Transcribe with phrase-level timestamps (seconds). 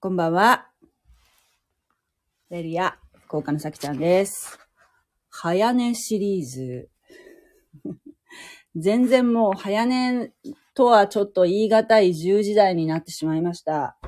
[0.00, 0.68] こんばんは。
[2.50, 4.56] レリア、福岡のさきちゃんです。
[5.28, 6.88] 早寝シリーズ。
[8.76, 10.32] 全然もう早寝
[10.74, 13.98] とはちょっと言い難い10時台になってしまいました。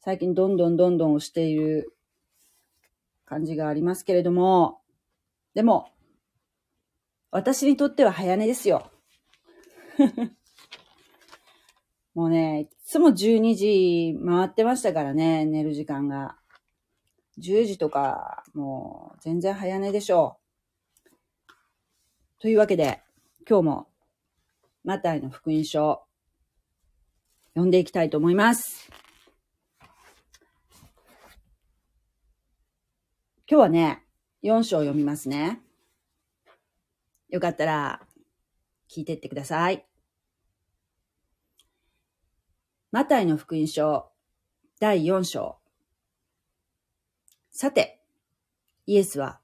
[0.00, 1.96] 最近どんどんどんどん押している
[3.24, 4.82] 感じがありますけれども、
[5.54, 5.88] でも、
[7.30, 8.90] 私にとっては早寝ですよ。
[12.12, 16.36] もうね、つも12時回ってましたからね、寝る時間が。
[17.40, 20.38] 10時とか、もう全然早寝でしょ
[21.48, 21.50] う。
[22.38, 23.02] というわけで、
[23.48, 23.88] 今日も、
[24.84, 26.04] マタイの福音書、
[27.54, 28.90] 読んでいきたいと思います。
[33.50, 34.04] 今日はね、
[34.42, 35.60] 4章読みますね。
[37.30, 38.06] よかったら、
[38.90, 39.86] 聞いてってください。
[42.94, 44.12] マタイの福音書
[44.78, 45.56] 第4章。
[47.50, 48.00] さて、
[48.86, 49.40] イエスは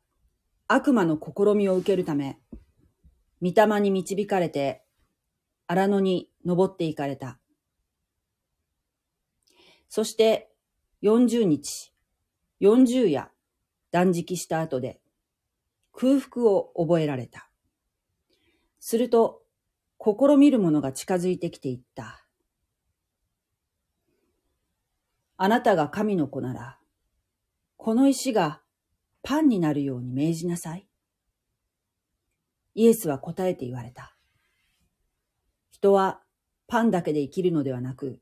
[0.69, 2.38] 悪魔の試みを受けるため、
[3.42, 4.84] 御霊に導かれて
[5.66, 7.41] 荒野に登って行かれた。
[9.88, 10.53] そして
[11.03, 11.92] 40日、
[12.60, 13.32] 40夜
[13.91, 15.00] 断食した後で
[15.92, 17.50] 空腹を覚えられた。
[18.78, 19.42] すると、
[19.98, 22.25] 試みる者が近づいてきていった。
[25.42, 26.78] あなたが神の子なら、
[27.78, 28.60] この石が
[29.22, 30.86] パンになるように命じなさい。
[32.74, 34.14] イエスは答えて言われた。
[35.70, 36.20] 人は
[36.66, 38.20] パンだけで生きるのではなく、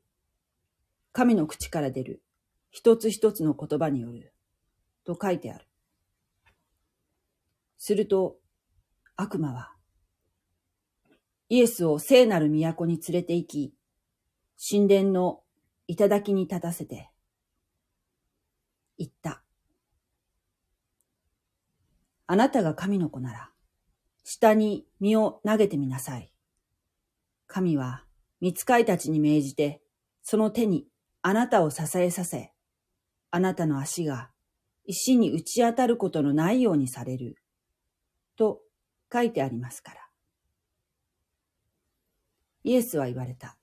[1.11, 2.23] 神の口から出る
[2.71, 4.33] 一つ一つの言葉による、
[5.03, 5.65] と書いてある。
[7.77, 8.37] すると、
[9.17, 9.73] 悪魔は、
[11.49, 13.73] イエスを聖なる都に連れて行き、
[14.71, 15.43] 神殿の
[15.89, 17.09] 頂に立たせて、
[18.97, 19.41] 言った。
[22.27, 23.49] あなたが神の子なら、
[24.23, 26.31] 下に身を投げてみなさい。
[27.47, 28.05] 神は、
[28.39, 29.81] 見つかいたちに命じて、
[30.21, 30.87] その手に
[31.23, 32.53] あなたを支えさせ、
[33.31, 34.29] あなたの足が
[34.85, 37.35] 石に打ち当たることのないようにされる。
[38.35, 38.61] と
[39.11, 40.07] 書いてありますから。
[42.63, 43.58] イエスは言われた。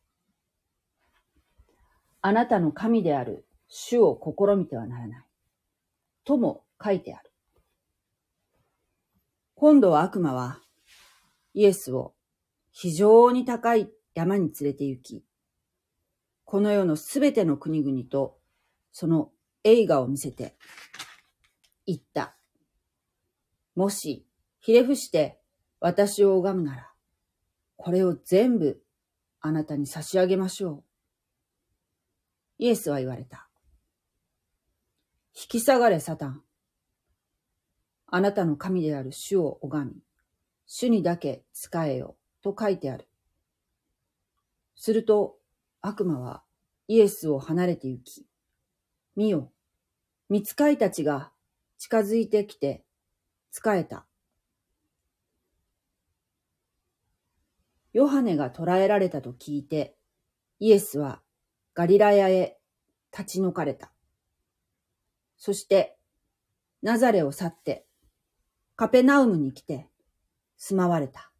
[2.26, 5.24] あなたの神である主を試みてはならない。
[6.24, 7.30] とも書いてある。
[9.54, 10.60] 今度は悪魔は
[11.54, 12.14] イエスを
[12.72, 15.24] 非常に高い山に連れて行き、
[16.44, 18.38] この世のすべての国々と
[18.90, 19.30] その
[19.62, 20.56] 映画を見せて
[21.86, 22.36] 言った。
[23.76, 24.26] もし
[24.58, 25.38] ひれ伏して
[25.78, 26.90] 私を拝むなら、
[27.76, 28.82] これを全部
[29.40, 30.85] あなたに差し上げましょう。
[32.58, 33.48] イエスは言われた。
[35.34, 36.42] 引き下がれ、サタン。
[38.06, 40.02] あなたの神である主を拝み、
[40.66, 43.06] 主にだけ仕えよ、と書いてある。
[44.74, 45.36] すると、
[45.82, 46.42] 悪魔は
[46.88, 48.26] イエスを離れて行き、
[49.14, 49.52] 見よ、
[50.28, 51.32] 見つかいたちが
[51.78, 52.84] 近づいてきて、
[53.50, 54.06] 仕えた。
[57.92, 59.96] ヨハネが捕らえられたと聞いて、
[60.60, 61.22] イエスは
[61.76, 62.56] ガリラヤへ
[63.12, 63.92] 立ち退かれた。
[65.36, 65.98] そして、
[66.82, 67.86] ナザレを去って、
[68.76, 69.90] カペナウムに来て、
[70.56, 71.30] 住まわれた。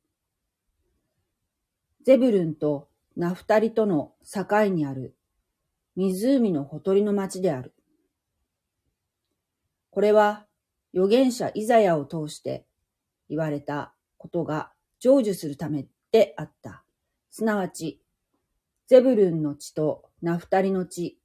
[2.05, 5.17] ゼブルンとナフタリとの境にある
[5.97, 7.75] 湖のほとりの町である。
[9.89, 10.47] これは
[10.93, 12.67] 預言者イザヤを通して
[13.31, 14.71] 言われたことが
[15.01, 16.85] 成就するためであった。
[17.31, 18.03] すなわち、
[18.87, 21.21] ゼブルンの地とナフタリの地、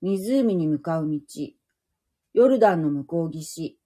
[0.00, 1.20] 湖に向かう道、
[2.32, 3.78] ヨルダンの向こう岸、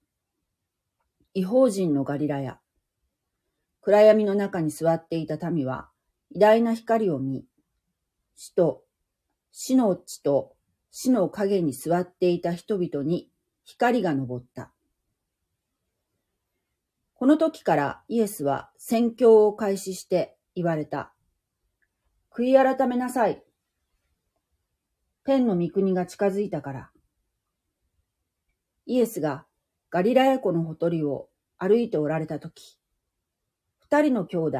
[1.33, 2.61] 違法人のガリラヤ。
[3.81, 5.89] 暗闇の中に座っていた民は
[6.31, 7.43] 偉大な光を見、
[8.35, 8.83] 死と
[9.51, 10.55] 死の地と
[10.91, 13.29] 死の影に座っていた人々に
[13.65, 14.71] 光が昇った。
[17.15, 21.13] この時からイエスは宣教を開始して言われた。
[22.31, 23.42] 悔い改めなさい。
[25.25, 26.91] 天の御国が近づいたから。
[28.85, 29.45] イエスが
[29.89, 32.77] ガリラヤ湖のほとりを歩いておられたとき、
[33.77, 34.57] 二人の兄弟、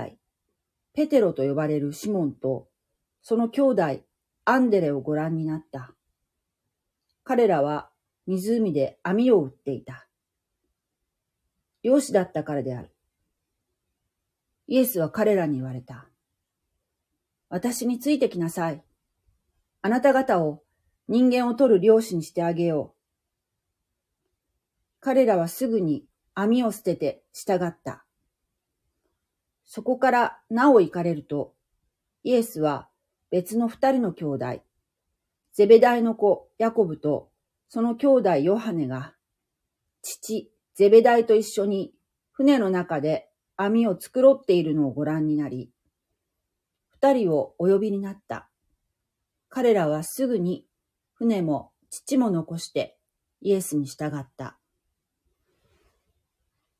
[0.93, 2.69] ペテロと呼ばれるシモンと、
[3.21, 3.99] その兄弟、
[4.45, 5.93] アンデレをご覧になった。
[7.23, 7.89] 彼らは
[8.25, 10.07] 湖で網を打っていた。
[11.83, 12.89] 漁師だったからである。
[14.67, 16.07] イエスは彼らに言われた。
[17.49, 18.81] 私についてきなさい。
[19.85, 20.63] あなた方を
[21.09, 22.97] 人間を取る漁師にしてあげよう。
[25.01, 28.05] 彼らはすぐに網を捨てて従った。
[29.65, 31.53] そこからなお行かれると、
[32.23, 32.87] イエスは
[33.29, 34.63] 別の二人の兄弟、
[35.51, 37.29] ゼベダイの子ヤコブと
[37.67, 39.13] その兄弟ヨハネが、
[40.01, 41.93] 父ゼベダイと一緒に
[42.31, 43.27] 船の中で
[43.57, 45.71] 網を繕っているのをご覧になり、
[46.87, 48.49] 二人をお呼びになった。
[49.55, 50.65] 彼らはすぐに
[51.13, 52.97] 船も父も残して
[53.39, 54.57] イエスに従った。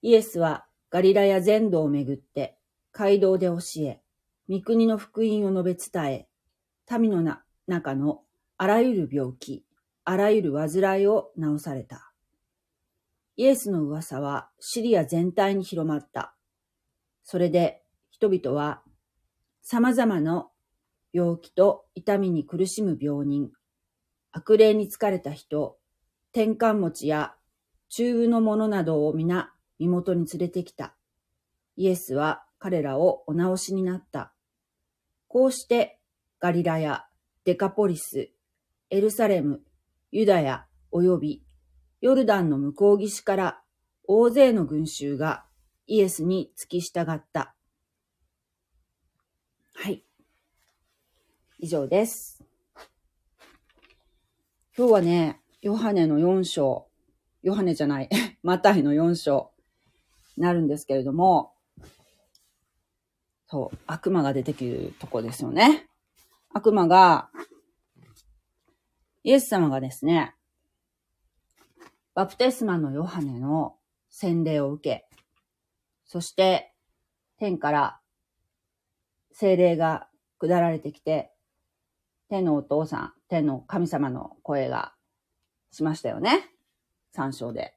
[0.02, 2.58] イエスはガリラヤ全土をめぐって
[2.92, 4.02] 街道で教え、
[4.50, 6.28] 御国の福音を述べ伝え、
[6.98, 7.38] 民の
[7.68, 8.24] 中の
[8.58, 9.64] あらゆる病気、
[10.04, 12.12] あらゆる患いを治された。
[13.36, 16.34] イエスの噂はシリア全体に広まった。
[17.24, 18.82] それで人々は
[19.62, 20.48] 様々な
[21.14, 23.52] 病気と痛みに苦しむ病人、
[24.32, 25.78] 悪霊に疲れた人、
[26.32, 27.36] 転換持ちや
[27.90, 30.96] 中部の者などを皆身元に連れてきた。
[31.76, 34.34] イエスは彼らをお直しになった。
[35.28, 36.00] こうして
[36.40, 37.06] ガリラや
[37.46, 38.32] デカポリス、
[38.90, 39.62] エルサレム、
[40.12, 41.44] ユダヤ及び
[42.02, 43.62] ヨルダンの向こう岸から
[44.06, 45.46] 大勢の群衆が
[45.88, 47.56] イエスに付き従った。
[49.76, 50.04] はい。
[51.64, 52.44] 以上です。
[54.78, 56.90] 今日はね、ヨハネの4章、
[57.42, 58.10] ヨハネじゃない、
[58.44, 59.54] マタイの4章
[60.36, 61.56] なるんですけれども、
[63.48, 65.88] そう、悪魔が出てくるとこですよね。
[66.50, 67.32] 悪魔が、
[69.24, 70.36] イエス様がですね、
[72.14, 75.08] バプテスマのヨハネの洗礼を受け、
[76.04, 76.74] そして
[77.38, 78.02] 天から
[79.32, 80.10] 精霊が
[80.40, 81.33] 下られてきて、
[82.34, 84.96] 天のお父さん、天の神様の声が
[85.70, 86.50] しましたよね。
[87.12, 87.76] 参照で。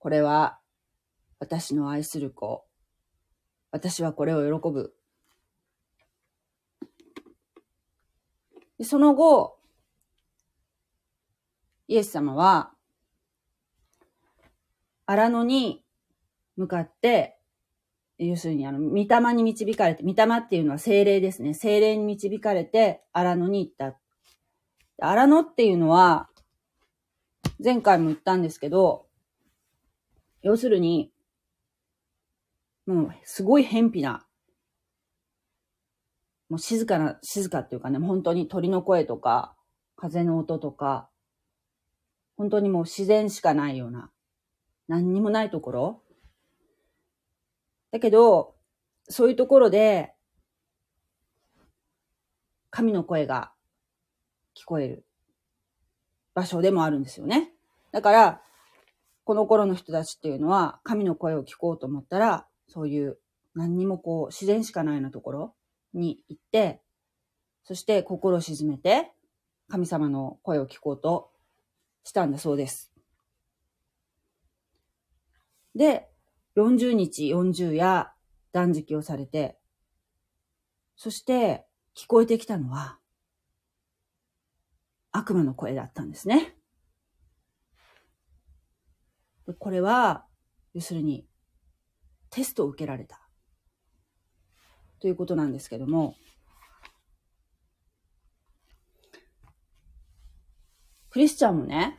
[0.00, 0.58] これは
[1.38, 2.64] 私の愛する子。
[3.70, 4.92] 私はこれを喜ぶ。
[8.82, 9.60] その後、
[11.86, 12.72] イエス様は、
[15.06, 15.84] 荒野に
[16.56, 17.38] 向かって、
[18.26, 21.54] 要するに、あの、御霊に導かれて、御霊っていうのは精霊ですね。
[21.54, 23.98] 精霊に導かれて、荒野に行った。
[25.00, 26.28] 荒野っていうのは、
[27.62, 29.06] 前回も言ったんですけど、
[30.42, 31.10] 要するに、
[32.84, 34.26] もう、すごい偏僻な、
[36.50, 39.56] もう静かな、静かっていうかね、本当に鳥の声とか、
[39.96, 41.08] 風の音とか、
[42.36, 44.10] 本当にもう自然しかないような、
[44.88, 46.02] 何にもないところ
[47.90, 48.54] だけど、
[49.08, 50.14] そういうところで、
[52.70, 53.52] 神の声が
[54.54, 55.04] 聞こえる
[56.34, 57.52] 場所でもあるんですよね。
[57.90, 58.42] だから、
[59.24, 63.18] この頃の人たちっていうのは、神の声を聞こうと思ったら、そういう
[63.54, 65.54] 何にもこう、自然しかないようなところ
[65.92, 66.80] に行って、
[67.64, 69.12] そして心を沈めて、
[69.68, 71.30] 神様の声を聞こうと
[72.04, 72.92] したんだそうです。
[75.74, 76.09] で、
[76.56, 78.12] 40日40夜
[78.52, 79.58] 断食をされて、
[80.96, 81.66] そして
[81.96, 82.98] 聞こえてきたのは
[85.12, 86.56] 悪魔の声だったんですね。
[89.58, 90.26] これは、
[90.74, 91.26] 要するに
[92.30, 93.20] テストを受けられた
[95.00, 96.14] ということなんですけども、
[101.10, 101.98] クリスチャンもね、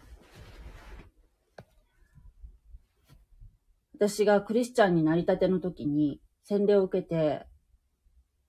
[4.02, 7.46] 私がクリスチャンになりたての時に洗礼を受けて、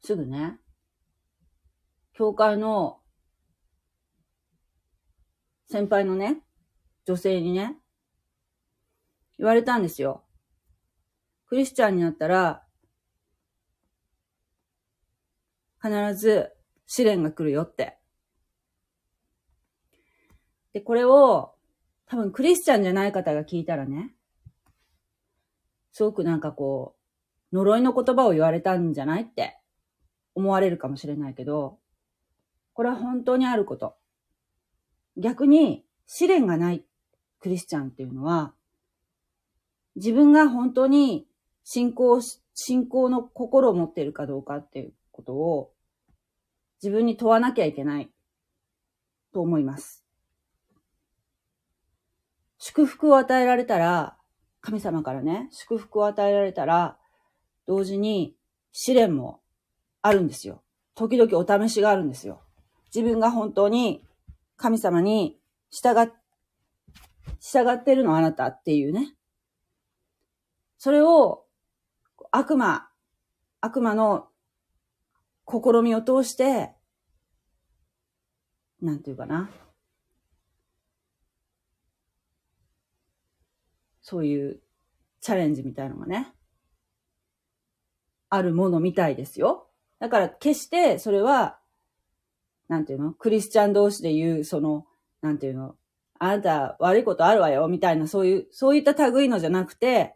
[0.00, 0.58] すぐね、
[2.14, 3.00] 教会の
[5.68, 6.42] 先輩のね、
[7.04, 7.76] 女性にね、
[9.36, 10.24] 言われたんですよ。
[11.48, 12.64] クリスチャンになったら、
[15.82, 16.50] 必ず
[16.86, 17.98] 試練が来るよって。
[20.72, 21.56] で、これを
[22.06, 24.14] 多分クリスチャンじゃない方が聞いたらね、
[25.92, 26.96] すごくなんかこ
[27.52, 29.58] う、呪いの言葉を言われたんじゃないって
[30.34, 31.78] 思われるかもしれないけど、
[32.72, 33.96] これは本当にあること。
[35.18, 36.84] 逆に試練がない
[37.40, 38.54] クリスチャンっていうのは、
[39.96, 41.26] 自分が本当に
[41.64, 42.20] 信仰、
[42.54, 45.72] 信仰の心を持っているかどうかっていうことを
[46.82, 48.10] 自分に問わなきゃいけない
[49.34, 50.02] と思います。
[52.58, 54.16] 祝福を与えられたら、
[54.62, 56.96] 神様からね、祝福を与えられたら、
[57.66, 58.36] 同時に
[58.70, 59.40] 試練も
[60.00, 60.62] あるんですよ。
[60.94, 62.40] 時々お試しがあるんですよ。
[62.94, 64.04] 自分が本当に
[64.56, 65.38] 神様に
[65.70, 66.10] 従っ、
[67.40, 69.14] 従ってるのあなたっていうね。
[70.78, 71.44] それを
[72.30, 72.88] 悪魔、
[73.60, 74.28] 悪魔の
[75.48, 76.72] 試みを通して、
[78.80, 79.50] なんていうかな。
[84.12, 84.60] そういう
[85.22, 86.34] チャレンジみたいのがね、
[88.28, 89.68] あるものみたいですよ。
[90.00, 91.58] だから決してそれは、
[92.68, 93.14] なんていうの？
[93.14, 94.84] クリスチャン同士で言う、その、
[95.22, 95.76] なんていうの？
[96.18, 100.14] あなた悪いことあるわよ、みたいな、そういう、そういった類のじゃなくて、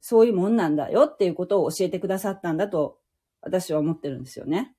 [0.00, 2.98] そういうもんなんだよっていうことを教えてくださったんだと、
[3.42, 4.74] 私は思ってるんですよね。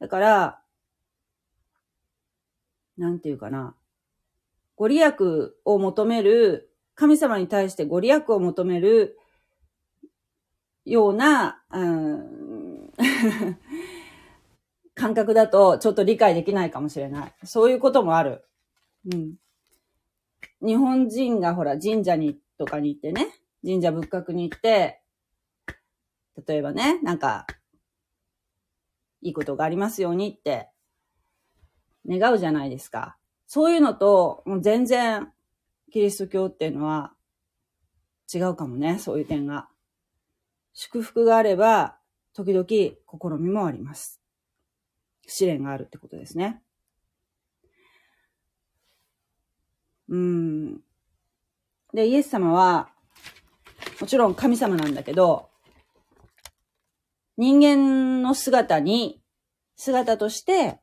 [0.00, 0.60] だから、
[2.98, 3.76] なんていうかな。
[4.76, 9.18] ご利益を求める、神様に対してご利益を求める
[10.84, 12.92] ような、うん、
[14.94, 17.34] 感覚だとちょっと理解できないかもしれない。
[17.44, 18.44] そういうこともある。
[19.12, 19.34] うん。
[20.62, 23.28] 日本人がほら神社にとかに行ってね、
[23.64, 25.00] 神社仏閣に行って、
[26.46, 27.46] 例えばね、なんか、
[29.22, 30.68] いいことがありますようにって
[32.06, 33.16] 願うじゃないですか。
[33.46, 35.32] そういうのと、もう全然、
[35.92, 37.14] キリスト教っていうのは
[38.32, 39.68] 違うかもね、そういう点が。
[40.72, 41.96] 祝福があれば、
[42.34, 42.96] 時々試
[43.38, 44.20] みもあります。
[45.26, 46.62] 試練があるってことですね。
[50.08, 50.80] うん。
[51.94, 52.90] で、イエス様は、
[54.00, 55.48] もちろん神様なんだけど、
[57.36, 59.22] 人間の姿に、
[59.76, 60.80] 姿として、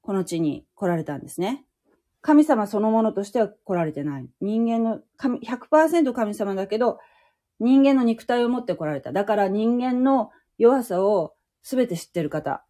[0.00, 1.64] この地に来られたんですね。
[2.22, 4.28] 神様そのものとしては来られてない。
[4.40, 6.98] 人間の、神100%神様だけど、
[7.60, 9.12] 人間の肉体を持って来られた。
[9.12, 12.64] だから人間の弱さを全て知ってる方。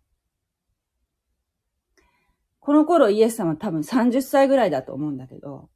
[2.61, 5.71] この頃イエス様多分30歳ぐらいだと思うんだけど、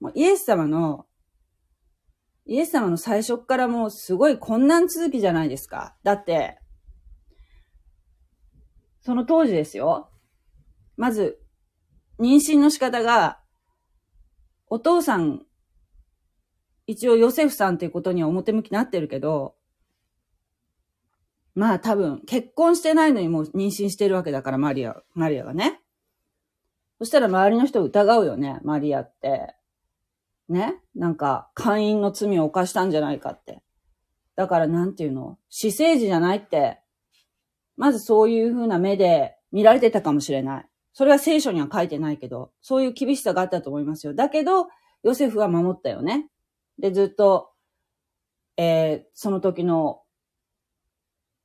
[0.00, 1.06] もうイエス様の、
[2.44, 5.96] イエス様の最初からもうすごい困難続きじゃないですか。
[6.02, 6.58] だって、
[9.00, 10.10] その当時ですよ。
[10.98, 11.40] まず、
[12.18, 13.40] 妊娠の仕方が、
[14.66, 15.46] お父さん、
[16.88, 19.54] 一応ヨセフさんっていうことには表向きになってるけど、
[21.54, 25.80] まあ多分、結婚してないのにもう妊娠してるわけだから、マリア、マリアがね。
[26.98, 29.54] そしたら周りの人疑うよね、マリアって。
[30.48, 30.82] ね？
[30.96, 33.62] なんか、会員の罪を犯したんじゃないかって。
[34.34, 35.38] だからなんていうの？
[35.48, 36.80] 死生児じゃないって、
[37.76, 40.68] まずそういう風な目で見られてたかもしれない。
[40.98, 44.14] それは聖書には書いてないけど、そういう厳しさがあったと思いますよ。
[44.14, 44.66] だけど、
[45.04, 46.28] ヨセフは守ったよね。
[46.76, 47.52] で、ずっと、
[48.56, 50.02] えー、その時の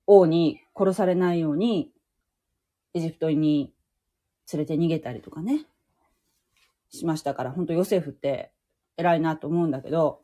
[0.08, 1.92] 王に殺されないように、
[2.96, 3.76] エジプトに
[4.52, 5.68] 連れて逃げたりとかね、
[6.90, 8.52] しましたから、本当ヨセフって
[8.98, 10.24] 偉いなと思うんだけど、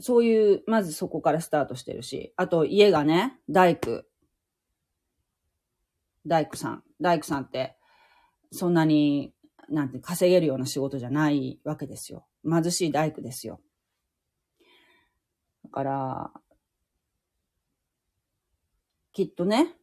[0.00, 4.04] そういう、まずそこからスタートしてるし、あと家がね、大工。
[6.26, 6.82] 大工さん。
[7.00, 7.76] 大工さんって、
[8.50, 9.34] そんなに、
[9.68, 12.26] なんて、稼げるような仕事じゃないわけですよ。
[12.48, 13.60] 貧しい大工ですよ。
[15.64, 16.32] だから、
[19.12, 19.74] きっとね、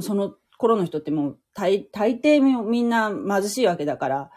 [0.00, 4.30] その頃の人ってもう大大抵みんな貧しいわけだから、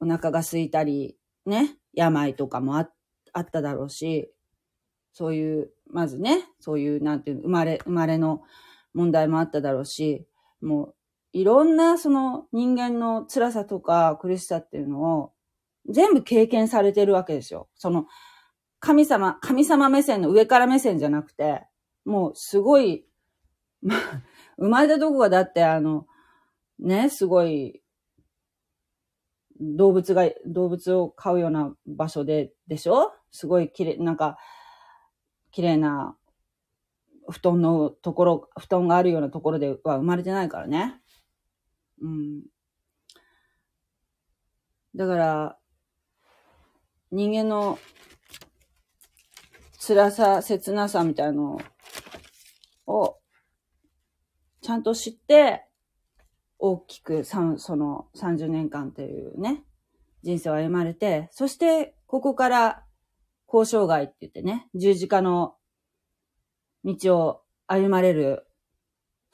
[0.00, 2.88] お腹が空いたり、ね、病とかもあ
[3.32, 4.32] あっただろうし、
[5.12, 8.42] そういう、まずね、そういう、なんていう生まれ、生まれの
[8.94, 10.26] 問題もあっただろうし、
[10.62, 10.94] もう、
[11.32, 15.32] いろんなその人間の辛さとか苦しさっていうのを
[15.88, 17.68] 全部経験されてるわけですよ。
[17.76, 18.06] その、
[18.80, 21.64] 神様、神様目線の上から目線じゃなくて、
[22.06, 23.06] もうすごい、
[23.82, 23.96] ま、
[24.58, 26.06] 生まれたとこがだってあの、
[26.80, 27.82] ね、すごい、
[29.60, 33.12] 動物が、動物を飼うような場所で、でしょ？
[33.32, 34.38] すごい綺麗、なんか、
[35.52, 36.17] 綺麗な
[37.30, 41.00] 布団のところ、布団があるようなところでは生まれてないからね。
[42.00, 42.42] うん。
[44.94, 45.58] だから、
[47.10, 47.78] 人間の
[49.78, 51.60] 辛さ、切なさみたいの
[52.86, 53.18] を、
[54.60, 55.64] ちゃんと知って、
[56.58, 57.40] 大きく、そ
[57.76, 59.64] の30年間っていうね、
[60.22, 62.84] 人生を歩まれて、そして、ここから、
[63.50, 65.54] 交渉外って言ってね、十字架の
[66.84, 68.46] 道を歩まれる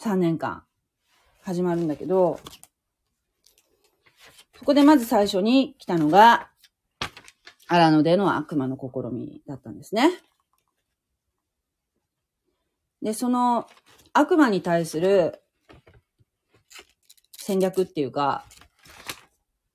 [0.01, 0.65] 3年間、
[1.43, 2.41] 始まるんだけど、
[4.59, 6.51] そこでまず最初に来たのが、
[7.67, 10.11] 荒野での悪魔の試みだったんですね。
[13.03, 13.67] で、その
[14.13, 15.43] 悪魔に対する
[17.33, 18.45] 戦略っていうか、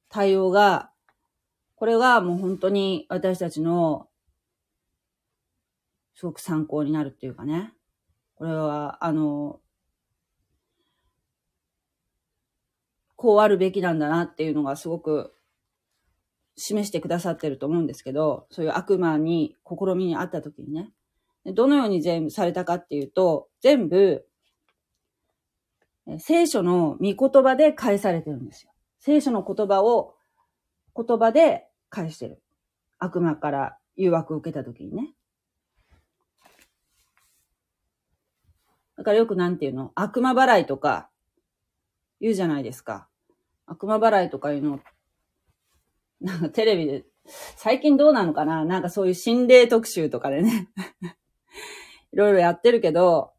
[0.10, 0.92] 対応が、
[1.76, 4.09] これがもう本当に私たちの
[6.20, 7.72] すごく参考になるっていうかね。
[8.36, 9.62] これは、あの、
[13.16, 15.34] こうあるべきなんだなっていうのがすごく
[16.58, 20.92] 示してくださってると思うんですけど、そういう悪魔に、試みにあった時にね。
[21.46, 24.28] どのように全部されたかっていうと、全部、
[26.18, 28.74] 聖書の御言葉で返されてるんですよ。
[29.00, 30.16] 聖書の言葉を、
[30.98, 32.44] 言葉で返してる。
[32.98, 35.14] 悪魔から誘惑を受けた時にね。
[39.00, 39.94] だからよくなんていうの？
[39.96, 41.10] 悪魔払いとか
[42.20, 43.08] 言うじゃないですか。
[43.66, 44.82] 悪魔払いとかいうの
[46.20, 47.06] なんかテレビで、
[47.56, 48.66] 最近どうなのかな？
[48.66, 50.68] なんかそういう心霊特集とかでね
[52.12, 53.32] いろいろやってるけど、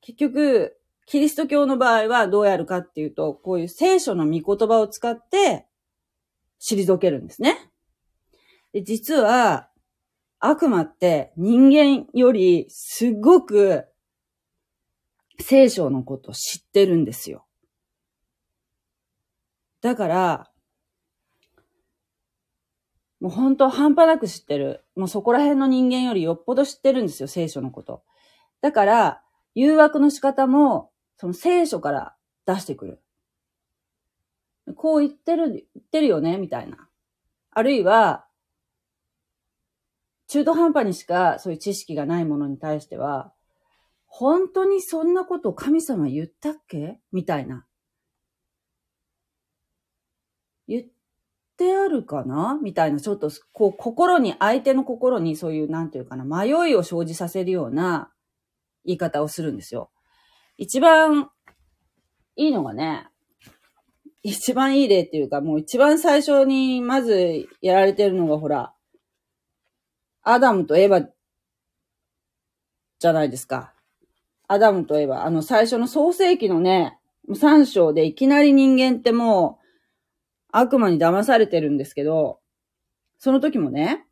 [0.00, 5.66] 結局、キリスト教の場合はどうやるかっていうと、こういう聖書の御言葉を使って
[6.60, 7.72] 退けるんですね。
[8.72, 9.70] で実は、
[10.38, 13.89] 悪魔って人間よりすごく
[15.40, 17.46] 聖書のこと知ってるんですよ。
[19.80, 20.50] だから、
[23.20, 24.84] もう本当半端なく知ってる。
[24.96, 28.02] もうそこら辺の人間よりよっぽど知ってるんですよ、聖書のこと。
[28.60, 29.22] だから、
[29.54, 32.16] 誘惑の仕方も、その聖書から
[32.46, 33.02] 出してくる。
[34.74, 36.88] こう言ってる、言ってるよね、みたいな。
[37.50, 38.26] あるいは、
[40.28, 43.34] 中途半端にしかそういう知識がないものに対しては、
[44.12, 46.98] 本当にそんなこと神様言ったっけ？
[47.12, 47.64] みたいな。
[50.66, 50.84] 言っ
[51.56, 52.58] てあるかな？
[52.60, 58.12] みたいな、ちょっと、こう、心に、相手の心にそういう、なんていうかな、迷いを生じさせるような
[58.84, 59.90] 言い方をするんですよ。
[60.58, 61.30] 一番
[62.34, 63.08] いいのがね、
[64.22, 68.74] 一番いい例っていうか、もう一番最初にまずやられてるのが、ほら、
[70.22, 71.08] アダムとエヴァ
[72.98, 73.72] じゃないですか。
[74.52, 75.22] アダムとエヴァ。
[75.22, 76.98] あの、最初の創世記のね、
[77.36, 79.66] 三章でいきなり人間ってもう、
[80.50, 82.40] 悪魔に騙されてるんですけど、
[83.16, 84.08] その時もね、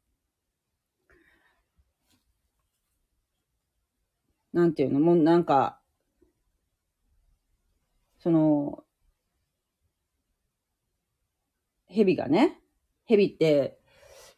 [4.52, 5.80] なんていうの、もうなんか、
[8.20, 8.84] その、
[11.88, 12.60] 蛇がね、
[13.06, 13.76] 蛇って、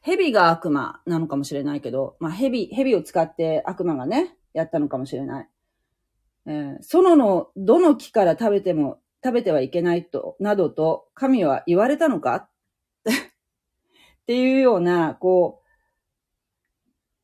[0.01, 5.49] 蛇が悪魔なのかもしれないけど、まあ蛇、蛇を使って悪魔がね、やったのかもしれない。
[6.51, 12.49] えー、園のどの木から食べても食べてはいけないと、などと神は言われたのか？
[13.07, 13.11] っ
[14.27, 15.63] ていうような、こ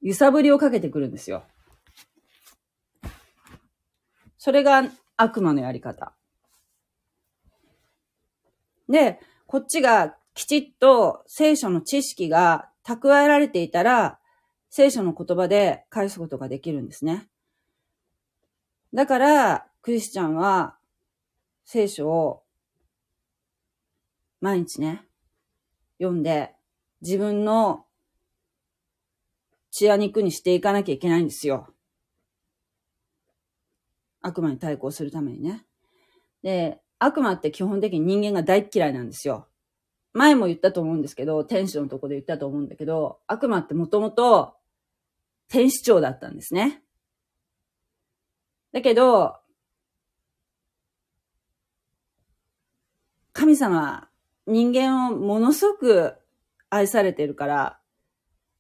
[0.00, 1.44] う、揺さぶりをかけてくるんですよ。
[4.38, 4.84] それが
[5.16, 6.14] 悪魔のやり方。
[8.88, 14.20] で、こっちがきちっと聖書の知識が蓄えられていたら、
[14.70, 17.28] 聖書の言葉で返すことができるんですね。
[18.96, 20.78] だから、クリスチャンは
[21.66, 22.44] 聖書を
[24.40, 25.02] 毎日ね、
[25.98, 26.54] 読んで
[27.02, 27.84] 自分の
[29.70, 31.74] 血や肉にしていかなきゃいけないんですよ。
[34.22, 35.66] 悪魔に対抗するためにね。
[36.42, 39.46] で、悪魔って基本的に人間が大嫌いなんですよ。
[40.14, 44.54] 前も言ったと思うんですけど、天使のとこで言ったと思うんだけど、悪魔ってもともと
[45.48, 46.82] 天使長だったんですね。
[48.72, 49.36] だけど、
[53.32, 54.08] 神様、
[54.46, 56.14] 人間をものすごく
[56.70, 57.80] 愛されてるから、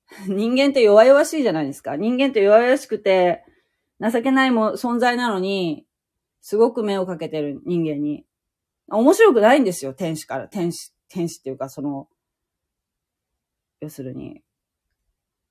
[0.28, 1.96] 人間って弱々しいじゃないですか。
[1.96, 3.44] 人間って弱々しくて、
[4.00, 5.86] 情けないも存在なのに、
[6.40, 8.26] すごく目をかけてる人間に。
[8.88, 10.48] 面白くないんですよ、天使から。
[10.48, 12.08] 天使、天使っていうか、その、
[13.80, 14.42] 要するに、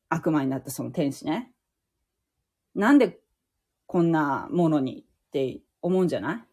[0.09, 1.51] 悪魔になったその天使ね。
[2.75, 3.19] なんで
[3.87, 6.47] こんなものにって思うんじゃな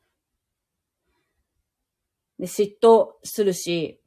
[2.39, 2.43] い？
[2.43, 4.01] で、嫉妬するし、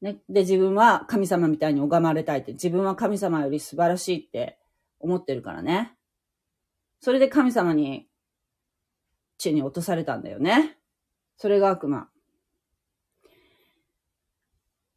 [0.00, 4.58] ね、で、自分は神様みたいに拝まれたいって、自分は神様より素晴らしいって
[4.98, 5.94] 思ってるからね。
[7.00, 8.08] それで神様に
[9.36, 10.78] 地に落とされたんだよね。
[11.36, 12.08] それが悪魔。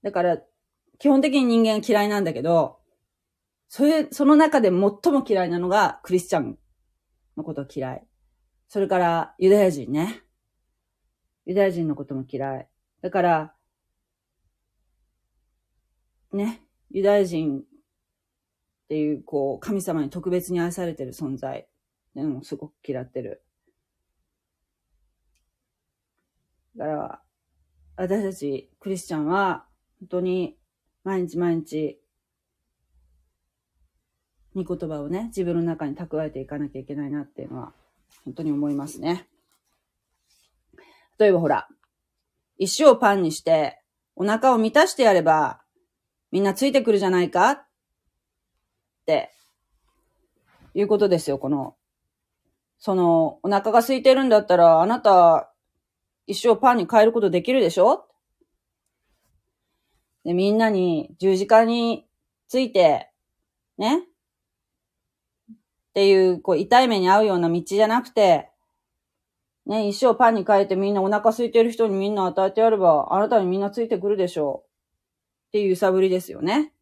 [0.03, 0.37] だから、
[0.99, 2.79] 基本的に人間嫌いなんだけど、
[3.75, 4.71] それ、その中で最
[5.11, 6.59] も嫌いなのがクリスチャン
[7.35, 8.07] のこと嫌い。
[8.67, 10.21] それからユダヤ人ね。
[11.47, 12.69] ユダヤ人のことも嫌い。
[13.01, 13.55] だから、
[16.33, 17.63] ね、ユダヤ人っ
[18.89, 21.67] ていう、こう、神様に特別に愛されてる存在。
[22.15, 23.43] いうのもすごく嫌ってる。
[26.77, 27.21] だから、
[27.95, 29.65] 私たちクリスチャンは、
[29.99, 30.59] 本当に
[31.03, 32.02] 毎日毎日、
[34.55, 37.73] 御言葉をね、自分の中に蓄えていかなきゃいけないなっていうのは、
[38.25, 39.27] 本当に思いますね。
[41.17, 41.67] 例えばほら、
[42.57, 43.81] 石をパンにして、
[44.15, 45.61] お腹を満たしてやれば、
[46.31, 47.65] みんなついてくるじゃないかっ
[49.05, 49.31] て、
[50.75, 51.75] いうことですよ、この。
[52.79, 55.51] その、お腹が空いてるんだったら、あなた、
[56.25, 58.07] 石をパンに変えることできるでしょ？
[60.23, 62.07] で、みんなに十字架に
[62.47, 63.11] ついて、
[63.77, 64.07] ね
[65.93, 68.49] っていう、こう、痛い目に遭うような道じゃなくて、
[69.67, 74.67] ね、石をパンに変えてみんなお腹空いてる人にみんな与えてやれば、あなたにみんなついてくるでしょう。
[75.49, 76.73] っていう揺さぶりですよね。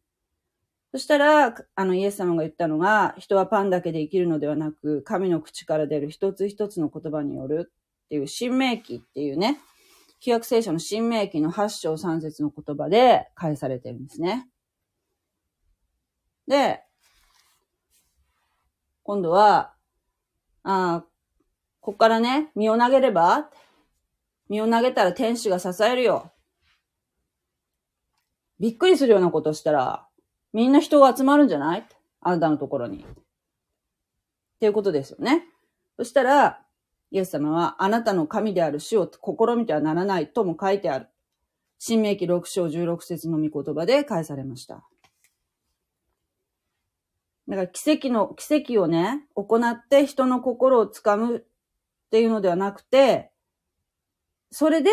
[0.92, 7.70] そしたら、あの、イエス様が言ったのが、人はパンだけで生きるのではなく、神の口から出る一つ一つの言葉による
[8.04, 9.58] っていう、新明記っていうね、
[10.20, 14.48] 旧約聖書の新明記の8章3節の言葉で返されてるんですね。
[16.46, 16.82] で、
[19.04, 19.74] 今度は、
[20.62, 21.04] ああ、
[21.80, 23.50] こっからね、身を投げれば
[24.48, 26.30] 身を投げたら天使が支えるよ。
[28.60, 30.06] びっくりするようなことしたら、
[30.52, 31.86] みんな人が集まるんじゃない？
[32.20, 32.98] あなたのところに。
[32.98, 33.04] っ
[34.60, 35.46] ていうことですよね。
[35.96, 36.60] そしたら、
[37.10, 41.08] イエス様は、あなたの神である主を試みてはならないとも書いてある。
[41.78, 44.86] 新明記6章16節の御言葉で返されました。
[47.48, 51.42] だから奇跡の、奇跡をね、行って人の心をつかむっ
[52.10, 53.30] ていうのではなくて、
[54.50, 54.90] それで、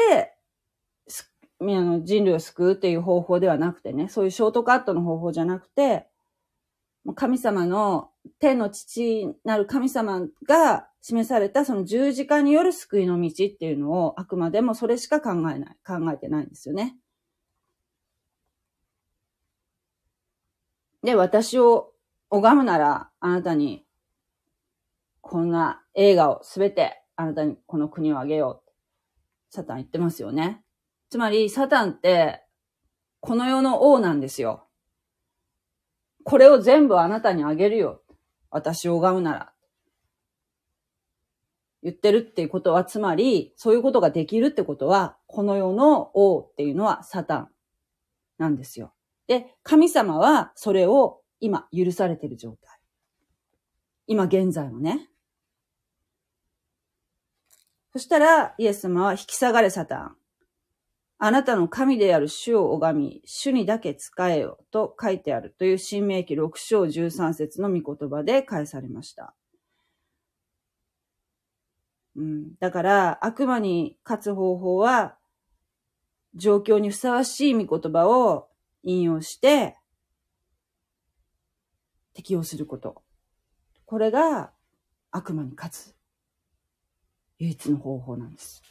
[1.62, 6.08] あの人類を救うっていう方法ではなくてね、そういうショートカットの方法じゃなくて、
[7.16, 16.98] 神様の、天の父なる神様が示されたその十字架による救いの道っていうのをあくまでもそれしか考えない、考えてないんですよね。
[21.04, 21.94] で、私を
[22.30, 23.86] 拝むなら、あなたに、
[25.22, 28.72] こんな映画をすべて、あなたにこの国をあげよう。
[29.50, 30.64] サタン言ってますよね。
[31.10, 32.44] つまり、サタンって、
[33.20, 34.68] この世の王なんですよ。
[36.24, 38.02] これを全部あなたにあげるよ。
[38.52, 39.54] 私を拝むなら。
[41.82, 47.50] 言ってるっていうことは、つまり、そういうことができるってことは、この世の王っていうのはサタン
[48.38, 48.94] なんですよ。
[49.28, 52.80] で、神様はそれを今許されている状態。
[54.08, 55.10] 今現在もね。
[57.92, 60.16] そしたら、イエス様は引き下がれサタン。
[61.22, 69.34] あなたの神である主を拝み、主にだけ仕えよと書いてあるという新明記6章13節の御言葉で返されました。
[72.16, 75.18] うん、だから、悪魔に勝つ方法は、
[76.36, 78.48] 状況にふさわしい御言葉を
[78.84, 79.79] 引用して、
[82.20, 83.02] 適用すること。
[83.86, 84.52] これが
[85.10, 85.96] 悪魔に勝つ
[87.38, 88.62] 唯一の方法なんです。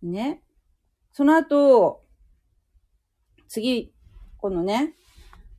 [0.00, 0.42] ね。
[1.12, 2.02] その後、
[3.46, 3.92] 次、
[4.38, 4.94] このね、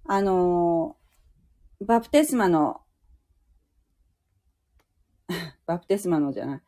[0.05, 2.81] あのーバプテスマの、
[5.67, 6.61] バプテスマのじゃない、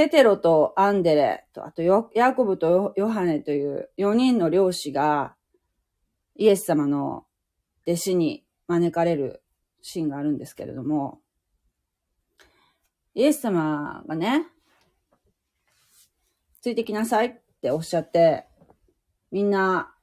[0.00, 5.34] ペテロとアンデレと、あとヤコブとヨハネという4人の漁師が、
[6.36, 7.26] イエス様の
[7.86, 9.42] 弟子に招かれる
[9.82, 11.20] シーンがあるんですけれども、
[13.14, 14.46] イエス様がね、
[16.62, 18.46] ついてきなさいっておっしゃって、
[19.30, 19.94] みんな、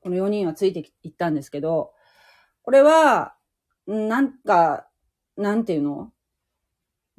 [0.00, 1.92] この4人はついていったんですけど、
[2.62, 3.34] これは、
[3.86, 4.86] なんか、
[5.36, 6.10] なんていうの？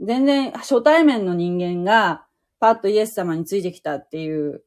[0.02, 2.26] 全然初対面の人間が
[2.60, 4.64] パッとイエス様についてきたっていう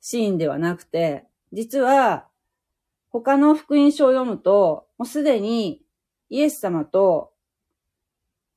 [0.00, 2.26] シーンではなくて、実は
[3.10, 5.82] 他の福音書を読むと、もうすでに
[6.28, 7.32] イエス様と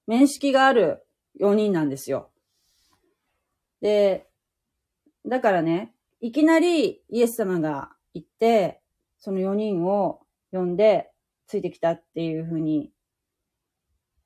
[0.05, 1.03] 面識がある
[1.39, 2.29] 4人なんですよ。
[3.81, 4.27] で、
[5.25, 8.81] だからね、いきなりイエス様が行って、
[9.17, 10.19] その4人を
[10.51, 11.09] 呼んで
[11.47, 12.91] ついてきたっていう風に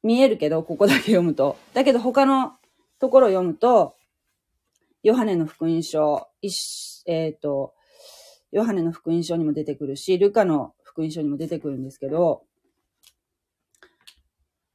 [0.06, 1.58] 見えるけど、ここだけ読むと。
[1.74, 2.54] だけど他の
[3.00, 3.96] ところを読むと、
[5.02, 6.28] ヨハネの福音書、
[7.08, 7.74] えっ、と、
[8.52, 12.44] ヨハネの福音書にも出てくるし、ルカの福音書にも出てくるんですけど、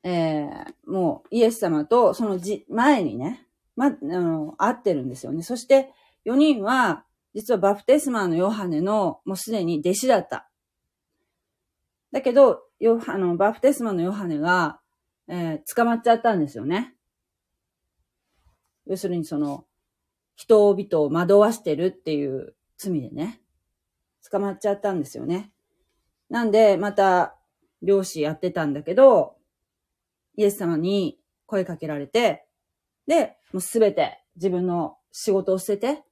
[0.03, 5.45] えー、もうイエス様とそのじ前にね、ま、あの、会ってるんですよね。
[5.45, 5.93] そして
[6.27, 10.49] 4人は実はバプテスマのヨハネのもうすでに弟子だった。
[12.11, 14.80] だけど、ヨあの、バプテスマのヨハネが、
[15.33, 16.93] えー、捕まっちゃったんですよね。
[18.87, 19.65] 要するにその、
[20.35, 23.41] 人々を惑わしてるっていう罪でね、
[24.29, 25.53] 捕まっちゃったんですよね。
[26.31, 27.37] なんで、また、
[27.81, 29.37] 漁師やってたんだけど、
[30.37, 32.45] イエス様に声かけられて、
[33.07, 36.03] で、もうすべて自分の仕事を捨てて、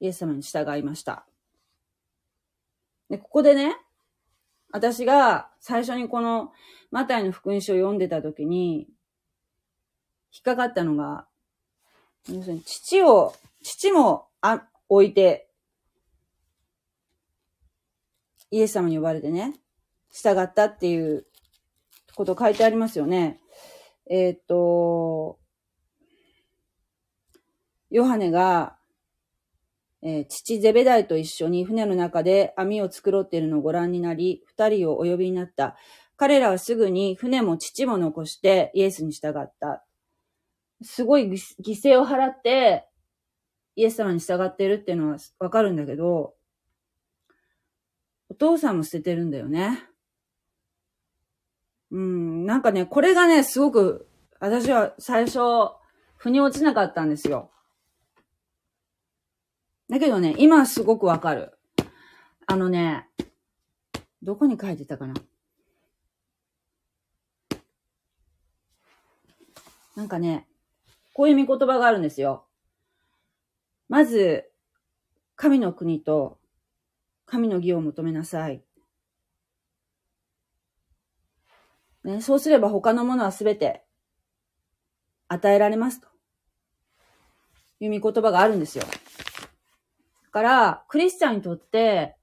[0.00, 1.26] イエス様に従いました。
[3.08, 3.76] で、ここでね、
[4.72, 6.50] 私が最初にこの
[6.90, 8.88] マタイの福音書を読んでた時に、
[10.32, 11.26] 引っかかったのが、
[12.28, 15.48] 要するに父を、父もあ置いて、
[18.50, 19.54] イエス様に呼ばれてね、
[20.10, 21.26] 従ったっていう
[22.14, 23.40] こと書いてありますよね。
[24.10, 25.38] えー、っと、
[27.90, 28.78] ヨハネが
[30.02, 35.76] えー、父ゼベダイと一緒に船の中で網を作ろうっているのをご覧になり、二人をお呼びになった。
[36.16, 39.84] 彼らはすぐに船も父も残してイエスに従った。
[40.82, 42.86] すごい犠牲を払って
[43.76, 46.34] イエス様に従っているっていうのはわかるんだけど、
[48.28, 49.84] お父さんも捨ててるんだよね。
[51.92, 54.08] うん、なんかね、これがね、すごく、
[54.40, 55.38] 私は最初、
[56.16, 57.51] 腑に落ちなかったんですよ。
[59.92, 61.52] だけどね、今すごくわかる。
[62.46, 63.10] あのね、
[64.22, 65.12] どこに書いてたかな
[69.94, 70.48] なんかね、
[71.12, 72.46] こういう見言葉があるんですよ。
[73.90, 74.50] まず、
[75.36, 76.38] 神の国と
[77.26, 78.64] 神の義を求めなさい。
[82.04, 83.84] ね、そうすれば他のものはすべて
[85.28, 86.08] 与えられますと
[87.80, 88.84] いう見言葉があるんですよ。
[90.32, 92.16] から、クリスチャンにとって、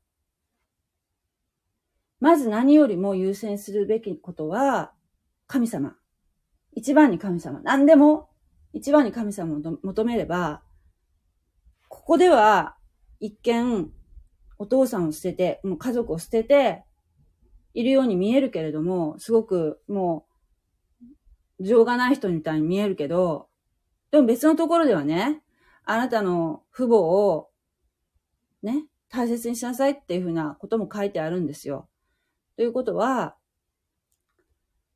[2.20, 4.92] まず何よりも優先するべきことは、
[5.48, 5.96] 神様。
[6.74, 7.62] 一番に神様。
[7.64, 8.30] 何でも、
[8.74, 10.64] 一番に神様を求めれば、
[11.88, 12.76] ここでは、
[13.20, 13.92] 一見、
[14.58, 16.84] お父さんを捨てて、もう家族を捨てて、
[17.76, 20.26] いるように見えるけれども、すごくも
[21.60, 23.48] う、情がない人みたいに見えるけど、
[24.12, 25.44] でも別のところではね、
[25.86, 27.49] あなたの父母を
[28.62, 31.90] ね、大切にしなさいっていうふうなことも書いてあるんですよ。
[32.56, 33.36] ということは、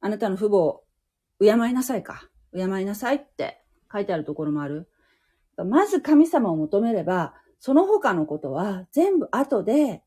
[0.01, 0.83] あなたの父母を
[1.39, 2.29] 敬いなさいか。
[2.53, 4.89] 敬いなさいって書いてあるところもある。
[5.57, 10.03] まず神様を求めれば、その他のことは全部後で、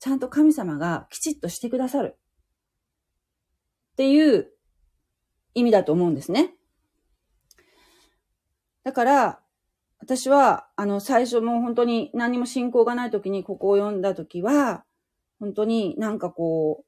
[0.00, 2.16] ちゃんと神様がきちっとしてくださる。
[3.92, 4.50] っていう
[5.54, 6.54] 意味だと思うんですね。
[8.82, 9.40] だから、
[10.00, 14.84] 私は、あの、最初も本当に何も信仰がない時にここを読んだ時は、
[15.38, 16.84] 本当になんかこ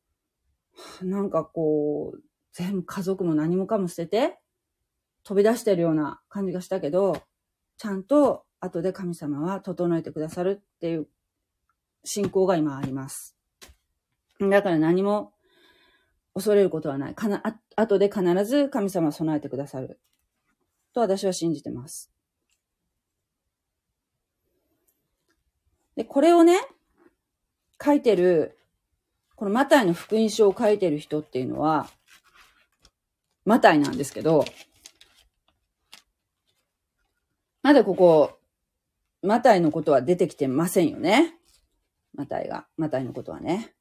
[1.00, 2.20] う、なんかこう、
[2.52, 4.38] 全部家族も何もかも捨てて、
[5.24, 7.22] 飛び出してるような感じがしたけど、
[7.76, 11.08] ちゃんと後で神様は整えてくださるっていう
[12.04, 13.36] 信仰が今あります。
[14.40, 15.32] だから何も
[16.34, 17.14] 恐れることはない。
[17.14, 20.00] かな、あ後で必ず神様は備えてくださる。
[20.94, 22.11] と私は信じてます。
[25.96, 26.58] で、これをね、
[27.82, 28.56] 書いてる、
[29.36, 31.88] このマタイの福音書を書いてる人っていうのは、
[33.44, 34.44] マタイなんですけど、
[37.62, 38.38] まだここ、
[39.22, 41.36] マタイのことは出てきてませんよね。
[42.14, 43.74] マタイが、マタイのことはね。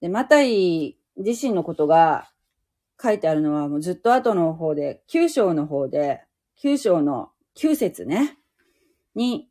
[0.00, 2.30] で、マタイ自身のことが
[3.02, 6.22] 書いてあるのはもうずっと後の方で、9章の方で、
[6.62, 8.38] 9章の9節ね、
[9.14, 9.48] に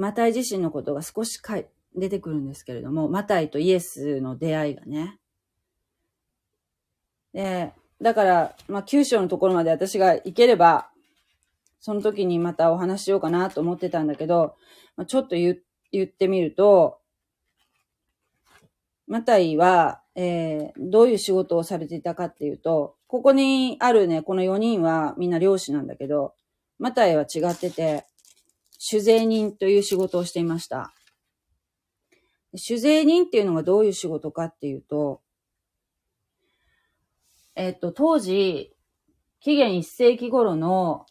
[0.00, 5.18] マタイ自身のことが少しかい出てくるんですけれども、マタイとイエスの出会いがね。
[7.34, 10.88] で、だから、まあ、九章のところまで私が行ければ、
[11.80, 14.56] その時にまたお話しようかなと思ってたんだけど、
[14.96, 15.58] まあ、ちょっと言
[15.92, 16.98] 言ってみると、
[19.06, 26.32] マタイは、えー、どういう仕事をされていたかっていうと、ここにあるね、この4人はみんな漁師なんだけど、
[26.78, 28.06] マタイは違ってて、
[28.82, 30.94] 酒税人という仕事をしていました。
[32.56, 35.20] 酒税人っていうのがどういう仕事かっていうと、
[37.54, 38.74] えっと、当時、
[39.40, 41.04] 紀元1世紀頃の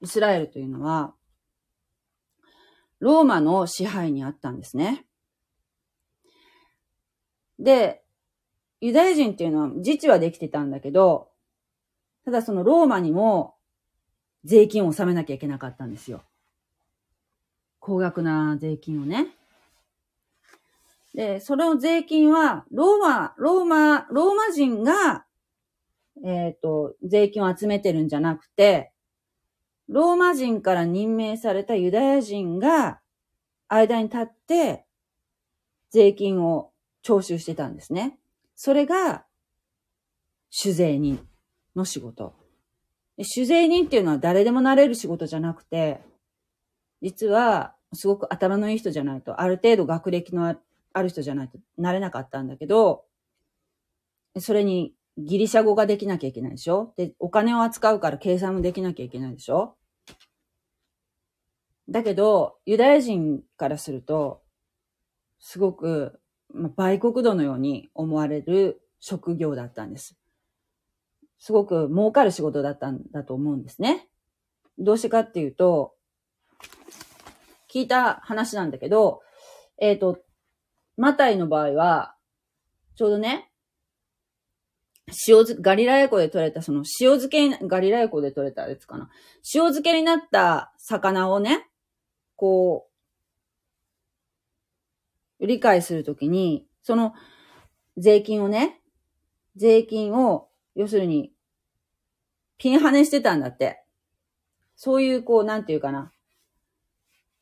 [0.00, 1.14] イスラエルというのは、
[3.00, 5.04] ローマの支配にあったんですね。
[7.58, 8.02] で、
[8.80, 11.28] ユダヤ人っていうのは自治はできてたんだけど、
[12.24, 13.53] ただそのローマにも
[14.44, 16.22] 税金を納めなきゃいけなかったんですよ。
[17.80, 19.28] 高額な税金をね。
[21.14, 25.24] で、その税金は、ローマ、ローマ、ローマ人が、
[26.24, 28.92] えっ、ー、と、税金を集めてるんじゃなくて、
[29.88, 33.00] ローマ人から任命されたユダヤ人が、
[33.68, 34.86] 間に立って、
[35.90, 38.18] 税金を徴収してたんですね。
[38.56, 39.24] それが、
[40.50, 41.26] 酒税人
[41.76, 42.34] の仕事。
[43.22, 46.00] 酒税人っていうのは誰でもなれる仕事じゃなくて、
[47.00, 50.56] 実は、すごく頭のいい人じゃないと、ある程度学歴の
[50.92, 53.04] ある人じゃないとなれなかったんだけど、
[54.40, 56.92] それにギリシャ語ができなきゃいけないでしょ？
[56.96, 59.76] で、お金を扱うから計算もできなきゃいけないでしょ？
[61.88, 64.42] だけど、ユダヤ人からすると、
[65.38, 66.18] すごく、
[66.52, 70.16] まあ、売国度のように思われる職業だったんです。
[71.44, 74.08] すごく儲かる仕事だったんだと思うんですね。
[74.78, 75.92] どうしてかっていうと、
[77.70, 79.20] 聞いた話なんだけど、
[79.76, 80.20] えっ、ー、と、
[80.96, 82.14] マタイの場合は、
[82.96, 83.50] ちょうどね、
[85.28, 89.10] 塩漬ガリラヤ湖で取れた、その塩漬け、ガリラヤ湖で取れたやつかな。
[89.54, 91.68] 塩漬けになった魚をね、
[92.36, 92.88] こ
[95.40, 97.12] う、理解するときに、その
[97.98, 98.80] 税金をね、
[99.56, 101.33] 税金を、要するに、
[102.64, 103.82] ピンハネしてたんだって。
[104.74, 106.10] そういう、こう、なんていうかな。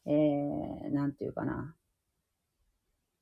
[0.05, 1.77] えー、なんていうかな。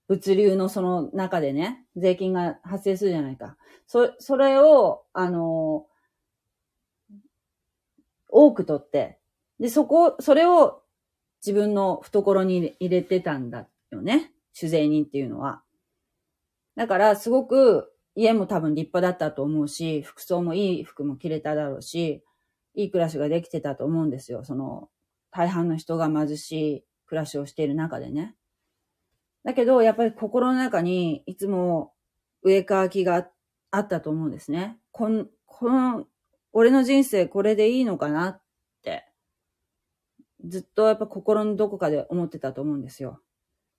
[0.09, 3.59] 物流のその中でね、税金が発生するじゃないか。
[3.87, 5.85] そ、それを、あの
[8.31, 9.19] 多く取って、
[9.59, 10.81] で、そこ、それを
[11.45, 14.33] 自分の懐に入れてたんだよね。
[14.55, 15.61] 酒税人っていうのは。
[16.77, 22.23] だから、すごく、家も多分立派だったと思うし、服装もいい服も着れただろうし、
[22.75, 24.45] いい暮らしができてたと思うんですよ。
[24.45, 24.89] その、
[25.31, 28.37] 大半の人が貧しい暮らしをしている中でね。
[29.45, 31.93] だけど、やっぱり心の中にいつも
[32.43, 33.29] 上かきが
[33.71, 34.79] あったと思うんですね。
[34.93, 36.07] こん、この、
[36.53, 38.43] 俺の人生これでいいのかなっ
[38.83, 39.07] て、
[40.45, 43.21] ずっとやっぱ心のどこかで思ってたと思うんですよ。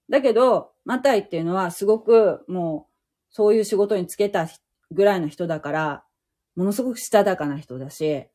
[0.09, 2.90] だけど、マタイっていうのはすごくもう、
[3.31, 4.47] そういう仕事につけた
[4.91, 6.03] ぐらいの人だから、
[6.55, 8.27] ものすごくしたたかな人だし、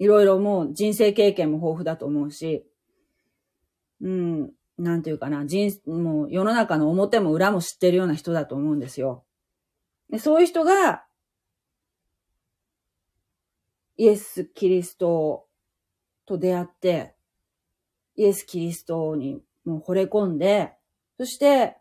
[0.00, 2.66] いろいろもう人生経験も豊富だと思うし、
[4.00, 9.24] うん、なんていうかな、人、もう世の中の表も裏も知ってるような人だと思うんですよ。
[10.10, 11.04] でそういう人が、
[13.96, 15.46] イエス・キリスト
[16.26, 17.14] と出会って、
[18.16, 20.72] イエス・キリストにもう惚れ込んで、
[21.16, 21.76] そして、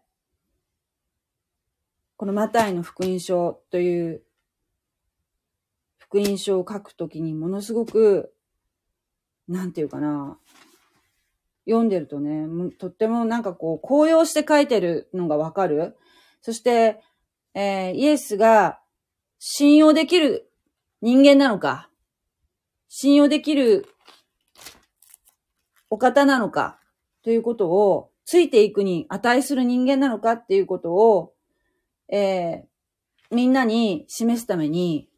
[2.17, 4.23] このマタイの福音書という
[5.97, 8.34] 福音書を書くときにものすごく、
[9.47, 10.38] なんていうかな、
[11.65, 12.45] 読んでるとね、
[12.78, 15.95] とってもなんかこう、高揚して書いてるのがわかる。
[16.41, 17.02] そして、
[17.56, 18.80] えー、イエスが
[19.39, 20.52] 信用できる
[21.02, 21.89] 人間なのか、
[22.89, 23.88] 信用できる
[25.89, 26.80] お方なのか、
[27.23, 31.34] ということを、ついていくに値する人間なのかっていうことを、
[32.13, 35.10] えー、みんなに示すために、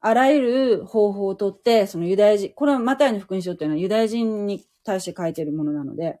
[0.00, 6.20] あらゆる方法をとって、そのユダヤ人、これはマタイの福音書っていうのはユダヤ人に対して書いてるものなので、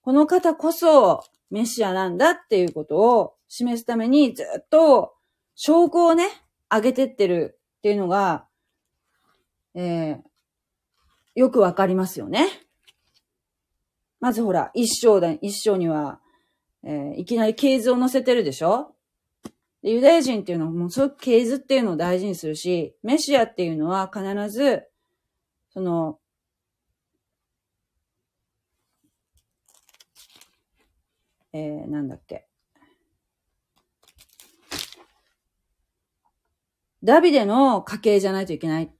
[0.00, 5.12] この方こそメシアなんだっていうことを示すためにずっと
[5.54, 6.24] 証拠をね、
[6.70, 8.46] 上げてってるっていうのが、
[9.74, 10.18] えー、
[11.34, 12.48] よくわかりますよね。
[14.20, 16.20] まずほら、一章だ、一章には、
[16.86, 18.94] えー、いきなり系図を載せてるでしょ？
[19.82, 24.84] でユダヤ人っていうのはもうそういう系図っていうのを大事にするし、メシアっていうのは必ず、
[25.70, 26.18] その、
[31.52, 32.46] えー、なんだっけ？
[37.02, 38.90] ダビデの家系じゃないといけない。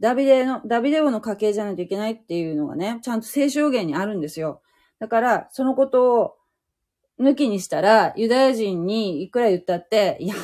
[0.00, 4.60] ダビデの、ダビデ王の家系じゃないといけないっていうのがね、ちゃんと聖書言にあるんですよ。
[4.98, 6.36] だから、そのことを
[7.18, 10.34] 抜きにしたら、ユダヤ人にいくら言ったって、いや、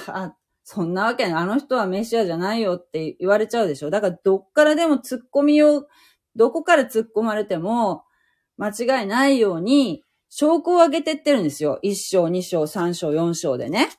[0.64, 1.32] そんなわけない。
[1.34, 3.90] あの人はメシアじゃないよって言われちゃうでしょ。
[3.90, 5.86] だから、どっからでも突っ込みを、
[6.34, 8.04] どこから突っ込まれても、
[8.56, 11.78] 間違いないように、証拠を上げてってるんですよ。
[11.82, 13.90] 1章、2章、3章、4章でね。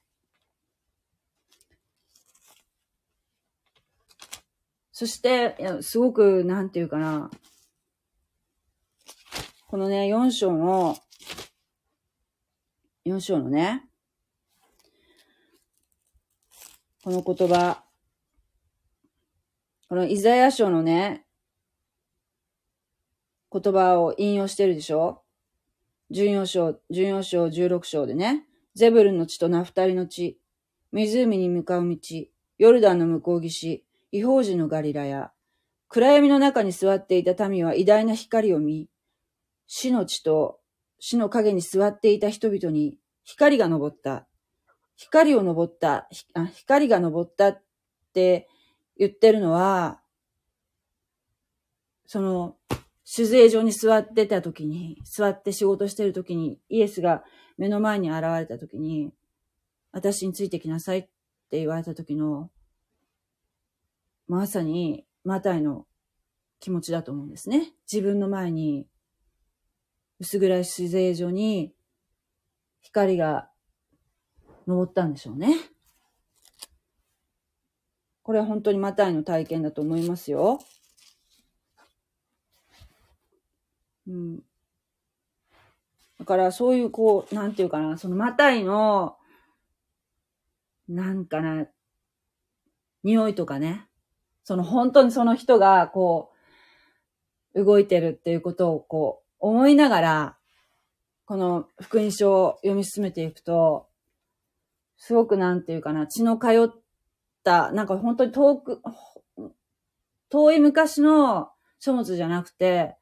[4.92, 7.30] そして、すごく、なんていうかな。
[9.68, 10.98] このね、4章の、
[13.06, 13.84] 4章のね、
[17.04, 17.84] この言葉、
[19.89, 21.26] このイザヤ書のね、
[23.51, 25.22] 言葉を引用してるでしょ
[26.12, 30.39] ?14 章、14章、16章でね、ゼブルンの地とナフタリの地、
[30.93, 31.97] 湖に向かう道、
[32.58, 33.84] ヨルダンの向こう岸、
[34.14, 35.34] 違法人のガリラヤ、
[35.89, 38.88] 暗闇の中に座っていた民は偉大な光を見、
[39.68, 40.62] 死の地と
[41.06, 44.26] 死の影に座っていた人々に光が昇った。
[44.95, 47.62] 光を昇った、あ光が昇ったっ
[48.14, 48.47] て
[48.97, 49.99] 言ってるのは、
[52.06, 52.56] その、
[53.04, 57.26] 酒税所に座ってた時に、座って仕事してる時に、イエスが
[57.58, 59.12] 目の前に現れた時に、
[59.91, 61.01] 私についてきなさいっ
[61.49, 62.49] て言われた時の、
[64.30, 65.86] まさに、マタイの
[66.62, 67.74] 気持ちだと思うんですね。
[67.91, 68.88] 自分の前に、
[70.24, 71.74] 薄暗い酒税所に、
[72.80, 73.50] 光が
[74.66, 75.54] 昇ったんでしょうね。
[78.22, 80.60] これは本当にマタイの体験だと思いますよ。
[84.08, 84.40] うん。
[86.20, 89.18] だからそういうこう、なんていうかな、そのマタイの、
[90.88, 91.68] なんかな、
[93.04, 93.90] 匂いとかね。
[94.46, 96.32] その本当にその人がこ
[97.54, 100.38] う、動いてるっていうことをこう、思いながら、
[101.26, 103.89] この福音書を読み進めていくと、
[104.96, 106.82] すごくなんていうかな、血の通っ
[107.44, 108.82] た、なんか本当に遠く、
[110.30, 112.96] 遠い昔の書物じゃなくて、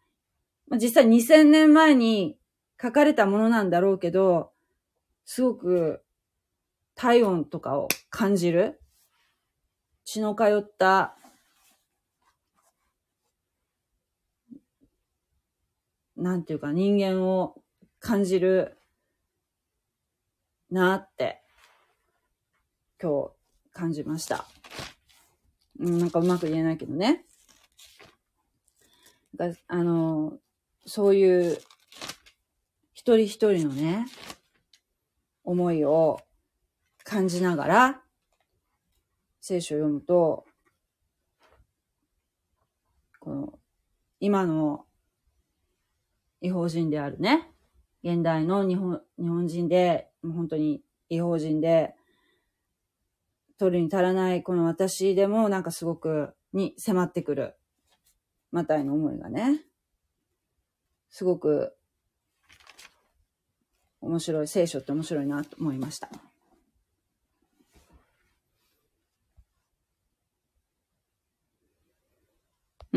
[0.72, 2.40] 実際2000年前に
[2.82, 4.52] 書かれたものなんだろうけど、
[5.26, 6.02] すごく
[6.96, 8.82] 体温とかを感じる。
[10.06, 11.16] 血の通った
[16.22, 17.56] なんていうか人間を
[18.00, 18.78] 感じる
[20.70, 21.42] なって、
[23.02, 23.32] 今日
[23.74, 24.46] 感じました。
[25.80, 27.26] うん、なんかうまく言えないけどね。
[29.68, 30.38] あの、
[30.86, 31.58] そういう
[32.94, 34.06] 一人一人のね、
[35.44, 36.20] 思いを
[37.04, 38.02] 感じながら、
[39.42, 40.46] 聖書を読むと、
[43.20, 43.60] この、
[44.20, 44.86] 今の
[46.42, 47.52] 違法人であるね、
[48.04, 51.96] 現代の日本、日本人で、もう本当に違法人で、
[53.58, 57.54] 取るに足らないこの私でもなんかすごくに迫ってくる
[58.52, 59.62] マタイの思いがね、
[61.12, 61.76] すごく
[64.02, 66.10] 面白い、聖書って面白いなと思いました。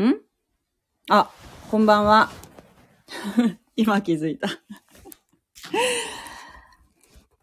[0.01, 0.15] ん？
[1.09, 1.29] あ、
[1.69, 2.44] こんばんは。
[3.75, 4.47] 今気づいた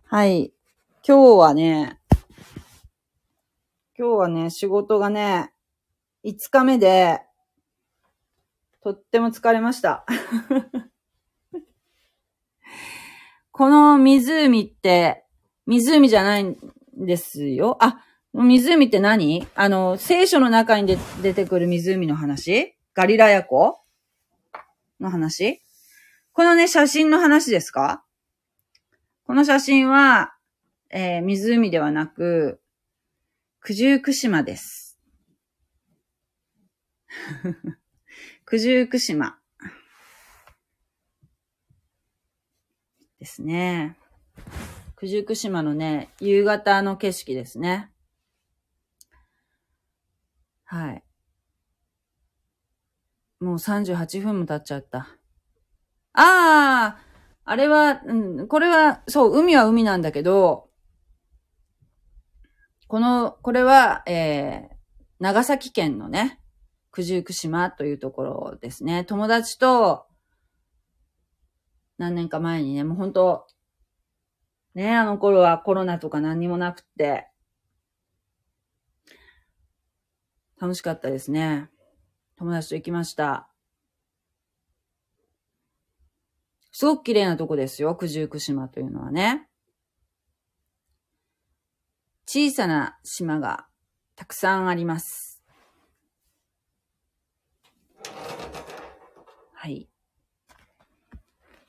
[0.04, 0.52] はい。
[1.06, 1.98] 今日はね、
[3.98, 5.52] 今日はね、仕事がね、
[6.24, 7.22] 5日目で、
[8.82, 10.04] とっても疲れました。
[13.50, 15.24] この湖って、
[15.66, 16.58] 湖じゃないん
[16.96, 17.78] ですよ。
[17.80, 18.04] あ、
[18.34, 19.48] 湖って何？
[19.54, 22.76] あの、聖書の中に出てくる湖の話？
[22.94, 23.80] ガリラヤ湖
[25.00, 25.62] の話？
[26.34, 28.04] このね、写真の話ですか？
[29.24, 30.34] この写真は、
[30.88, 32.62] えー、湖ではなく、
[33.60, 34.98] 九十九島です。
[38.46, 39.38] 九十九島。
[43.18, 43.98] ですね。
[44.96, 47.92] 九十九島のね、夕方の景色ですね。
[50.64, 51.04] はい。
[53.38, 55.18] もう38分も経っちゃった。
[56.14, 56.98] ああ、
[57.44, 60.68] あれは、うん、これは、そう、海は海なんだけど、
[62.86, 64.74] この、これは、えー、
[65.18, 66.40] 長崎県のね、
[66.92, 69.04] 九十九島というところですね。
[69.04, 70.06] 友達と、
[71.96, 73.46] 何年か前にね、もう本当
[74.74, 77.28] ね、あの頃はコロナとか何にもなくって、
[80.60, 81.70] 楽しかったですね。
[82.36, 83.51] 友達と行きました。
[86.72, 89.46] すごく綺麗なとこですよ、九十九島というのはね。
[92.26, 93.66] 小さな島が
[94.16, 95.42] たくさんあります。
[99.52, 99.86] はい。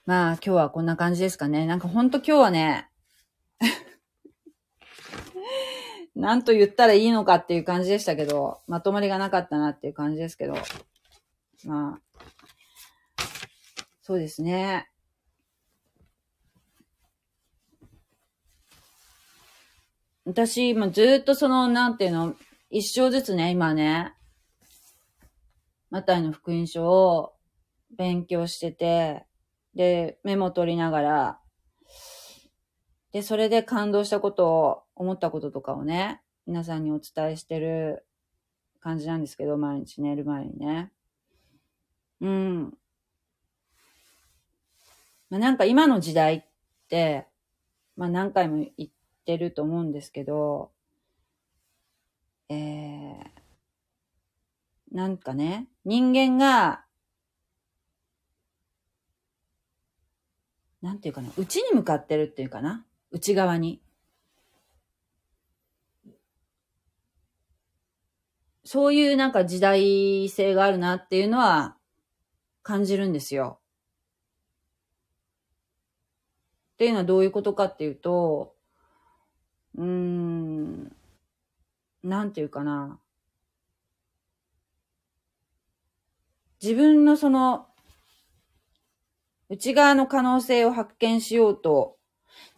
[0.05, 1.65] まあ今日はこんな感じですかね。
[1.65, 2.89] なんかほんと今日はね、
[6.15, 10.55] なんと言ったらいいのかっていう感じでしたけど、まとまりがなかったなっていう感じですけど、
[11.65, 12.01] まあ、
[14.01, 14.89] そうですね。
[20.25, 22.35] 私、今ずっとその、なんていうの、
[22.69, 24.13] 一生ずつね、今ね、
[25.89, 27.33] マタイの福音書を
[27.97, 29.25] 勉強してて、
[29.75, 31.39] で、メモ取りながら、
[33.11, 38.05] で、それで感動したことを、思ったこととかをね、皆さんにお伝えしてる
[38.79, 40.91] 感じなんですけど、毎日寝る前にね。
[42.21, 42.77] うん。
[45.29, 46.43] まあ、なんか今の時代っ
[46.89, 47.27] て、
[47.95, 48.89] まあ何回も言っ
[49.23, 50.71] てると思うんですけど、
[52.49, 53.19] えー、
[54.91, 56.85] なんかね、人間が、
[60.81, 62.85] なんていうかな、内に向かってるっていうかな。
[63.11, 63.81] 内側に。
[68.65, 71.77] そういうなんか時代性があるなっていうのは
[72.63, 73.59] 感じるんですよ。
[76.73, 78.52] っていうのはどういうことかっていうと、
[79.75, 80.95] うーん、
[82.03, 82.99] なんていうかな。
[86.61, 87.67] 自分のその、
[89.49, 91.97] 内側の可能性を発見しようと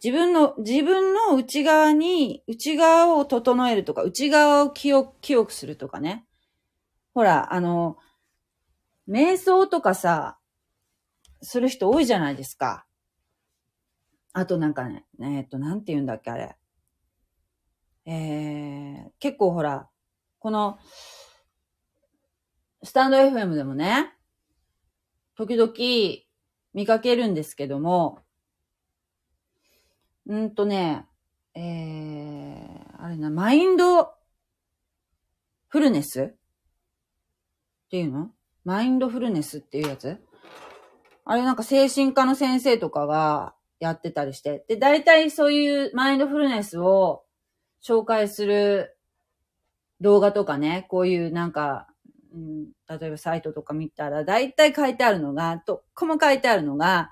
[0.02, 6.26] 自分の、自分の内側に、内側を整えるとか、内側を記憶、記憶するとかね。
[7.14, 7.96] ほら、あの、
[9.08, 10.38] 瞑想とかさ、
[11.42, 12.86] する人多いじゃないですか。
[14.32, 16.56] あとなんかね、えっ、と、なんて言うんだっけ、あれ。
[18.06, 19.88] えー、結構ほら、
[20.38, 20.78] この、
[22.82, 24.14] スタンド FM でもね、
[25.34, 25.72] 時々
[26.72, 28.20] 見かけるんですけども、
[30.26, 31.06] うんとね、
[31.54, 34.14] えー、あれな、マインド
[35.68, 36.22] フルネス？
[36.22, 36.28] っ
[37.90, 38.30] ていうの？
[38.64, 40.20] マインドフルネスっていうやつ？
[41.24, 44.64] あれなんか精神科の先生とかがやってたりして。
[44.68, 47.25] で、大体そういうマインドフルネスを
[47.86, 48.96] 紹介する
[50.00, 51.86] 動画とかね、こういうなんか、
[52.34, 57.10] うん、例えばサイトとか見たら、大体書いてあるのが、どこも書いてあるのが、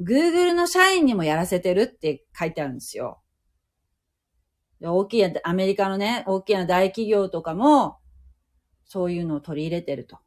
[0.00, 3.22] Google の社員にもやらせてるって書いてあるんですよ。
[4.82, 7.98] 大きい、アメリカのね、大きな大企業とかも、
[8.84, 10.18] そういうのを取り入れてると。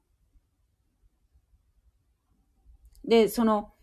[3.05, 3.73] で、その、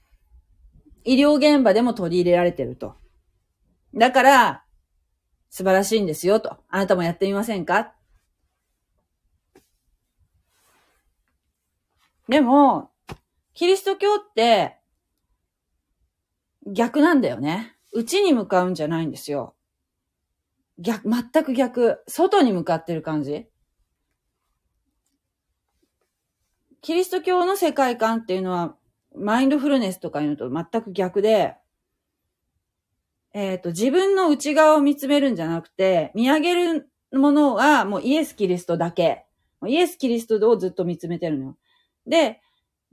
[1.04, 2.94] 医療現場でも取り入れられてると。
[3.94, 4.65] だから、
[5.50, 6.58] 素晴らしいんですよと。
[6.68, 7.94] あなたもやってみませんか？
[12.28, 12.90] でも、
[13.54, 14.76] キリスト教って、
[16.66, 17.76] 逆なんだよね。
[17.92, 19.54] 内に向かうんじゃないんですよ。
[20.78, 22.02] 逆、全く逆。
[22.08, 23.46] 外に向かってる感じ。
[26.82, 28.76] キリスト教の世界観っていうのは、
[29.14, 31.56] マインドフルネスとかいうのと全く逆で、
[33.36, 39.26] えっ、ー、と、自分の内側を見つめるんじゃなくて、見上げるものはもうイエス・キリストだけ。
[39.66, 41.58] イエス・キリストをずっと見つめてるのよ。
[42.06, 42.40] で、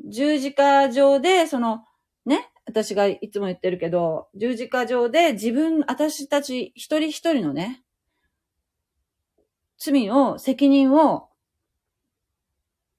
[0.06, 1.86] 十字架上で、その、
[2.26, 7.82] ね、私がいつも言ってるけど、十字架上で自分、私たち一人一人のね、
[9.78, 11.30] 罪を、責任を、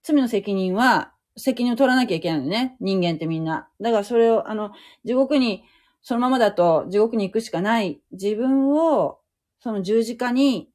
[0.03, 2.79] 罪の責任は、責任を取らなきゃいけないのね。
[2.81, 3.69] 人間ってみんな。
[3.83, 4.73] だからそれを、あの、
[5.05, 5.65] 地獄に、
[6.05, 7.99] そのままだと地獄に行くしかない。
[8.13, 9.19] 自分を、
[9.59, 10.71] その十字架に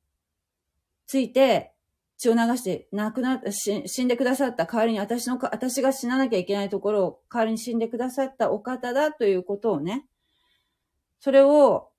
[1.06, 1.72] ついて、
[2.18, 10.08] 血を流して亡くなった、死んでくださった代わりに私の、私が死ななきゃいけないところを代わりに死んでくださったお方だということをね、
[11.20, 11.92] それを、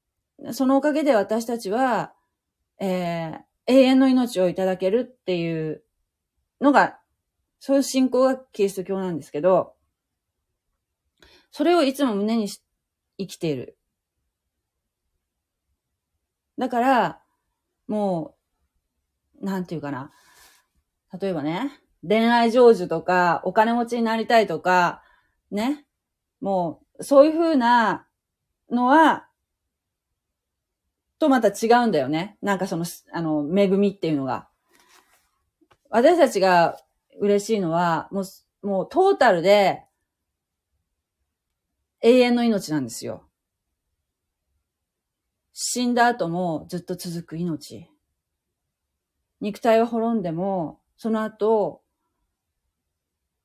[0.50, 2.12] そのおかげで私たちは、
[2.80, 5.84] えー、永遠の命をいただけるっていう
[6.60, 6.98] のが、
[7.60, 9.74] そういう信仰がキリスト教なんですけど、
[11.52, 12.60] それをいつも胸にし
[13.20, 13.76] 生きている。
[16.58, 17.22] だから、
[17.86, 18.34] も
[19.40, 20.10] う、なんていうかな。
[21.20, 21.70] 例えばね、
[22.06, 25.02] 恋愛成就とか、お金持ちになりたいとか、
[25.50, 25.84] ね。
[26.40, 28.06] もう、そういう風な
[28.70, 29.26] のは、
[31.18, 32.38] とまた違うんだよね。
[32.40, 34.48] なんかその、あの、恵みっていうのが。
[35.90, 36.78] 私たちが
[37.18, 39.84] 嬉しいのは、もう、もうトータルで、
[42.02, 43.24] 永遠の命なんですよ。
[45.52, 47.90] 死んだ後もずっと続く命。
[49.40, 51.82] 肉体は滅んでも、その後、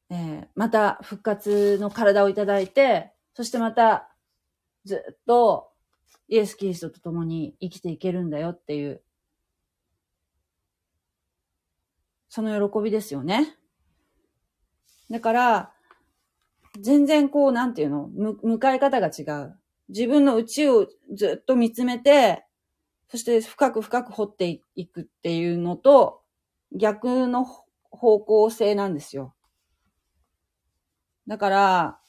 [0.10, 4.10] えー、また復活の体をいただいて、そしてまた
[4.86, 5.72] ずっと
[6.30, 9.02] イエス・キリストと共に生きていけるんだよっていう、
[12.30, 13.58] その喜びですよね。
[15.10, 15.75] だから、
[16.80, 19.58] 全然こう、なんていうの、む迎え方が違う。
[19.90, 22.46] 自分の内をずっと見つめて、
[23.10, 26.22] そして深く深く掘っていくっていうのと、
[26.72, 27.46] 逆の
[27.92, 29.36] 方向性なんですよ。
[31.28, 32.00] だから、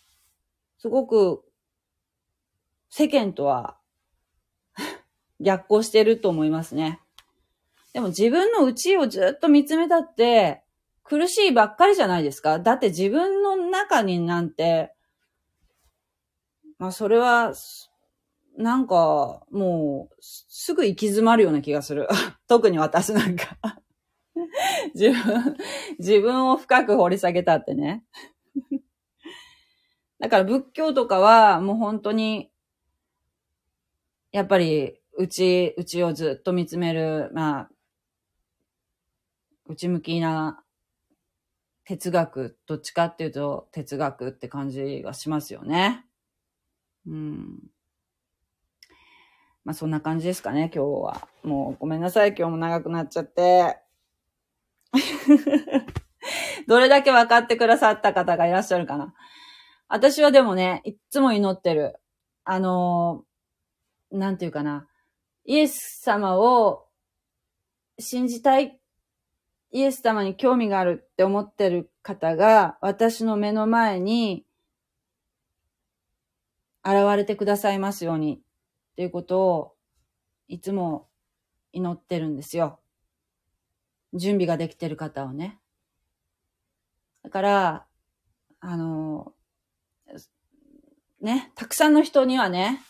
[0.79, 1.43] すごく、
[2.89, 3.79] 世間とは
[5.41, 7.01] 逆行してると思いますね。
[7.93, 10.63] でも自分の内をずっと見つめたって、
[11.09, 14.93] 苦しいばっかりじゃないですかだって自分の中になんて、
[16.79, 17.55] まあそれは、
[18.59, 22.09] なんか、もう、すぐ行き詰まるような気がする。
[22.49, 23.57] 特に私なんか。
[24.95, 25.57] 自分、
[25.99, 28.05] 自分を深く掘り下げたってね。
[30.19, 32.51] だから仏教とかはもう本当に、
[34.33, 37.71] やっぱり、うち、うちをずっと見つめる、まあ、
[39.69, 40.63] 内向きな
[41.87, 46.05] 哲学、どっちかっていうと哲学って感じがしますよね。
[47.07, 47.71] うん。
[49.65, 51.29] まあそんな感じですかね、今日は。
[51.43, 53.79] もうごめんなさい、今日も長くなっちゃって。
[56.69, 59.15] どれだけ分かってくださった方がいらっしゃるかな。
[59.89, 61.97] 私はでもね、いっつも祈ってる。
[62.45, 63.27] あのー
[64.11, 64.87] なんていうかな。
[65.45, 66.87] イエス様を
[67.99, 68.79] 信じたい、
[69.77, 74.47] イエス様に興味があるって思ってる方が、私の目の前に
[76.83, 79.75] 現れてくださいますようにっていうことを
[80.49, 81.09] いつも
[81.73, 82.81] 祈ってるんですよ。
[84.15, 85.59] 準備ができてる方をね。
[87.23, 87.87] だから、
[88.61, 89.35] あの、
[91.21, 92.81] ね、たくさんの人にはね、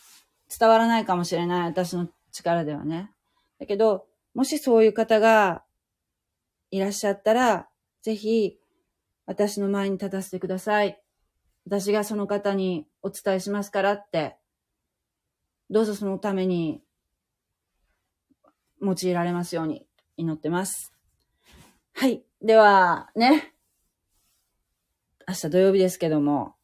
[0.57, 3.11] 伝わらないかもしれない、私の力ではね。
[3.59, 5.65] だけど、もしそういう方が
[6.71, 7.69] いらっしゃったら、
[8.01, 8.57] ぜひ、
[9.25, 11.01] 私の前に立たせてください。
[11.65, 14.37] 私がその方にお伝えしますからって、
[15.69, 16.81] どうぞそのために
[18.81, 20.93] 用いられますように祈ってます。
[21.93, 22.23] はい。
[22.41, 23.53] では、ね。
[25.27, 26.55] 明日土曜日ですけども、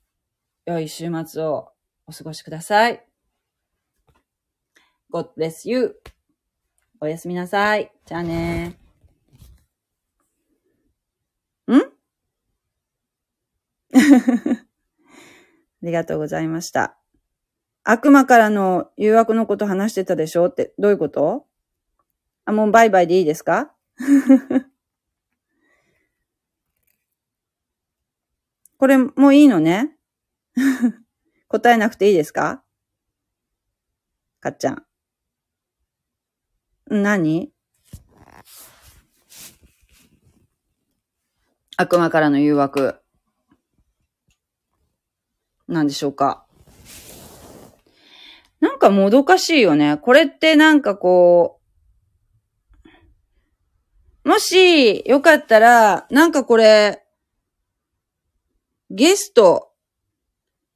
[0.65, 1.73] 良い週末を
[2.07, 3.05] お過ごしください。
[5.11, 5.95] God bless you.
[7.01, 7.91] おやすみなさい。
[8.05, 8.75] じゃあねん
[13.93, 13.99] あ
[15.81, 16.97] りがとうございました。
[17.83, 21.45] 悪魔からの誘惑のこと話してたでしょって、どういうこと？
[22.45, 23.73] あ、もうバイバイでいいですか？
[28.77, 29.95] これ、もういいのね？
[31.47, 32.63] 答えなくていいですか？
[34.39, 34.85] かっちゃん。
[36.87, 37.53] 何？
[41.77, 43.02] 悪魔からの誘惑。
[45.67, 46.45] なんでしょうか。
[48.59, 49.97] なんかもどかしいよね。
[49.97, 51.59] これってなんかこ
[54.25, 57.03] う、もしよかったら、なんかこれ、
[58.89, 59.71] ゲスト、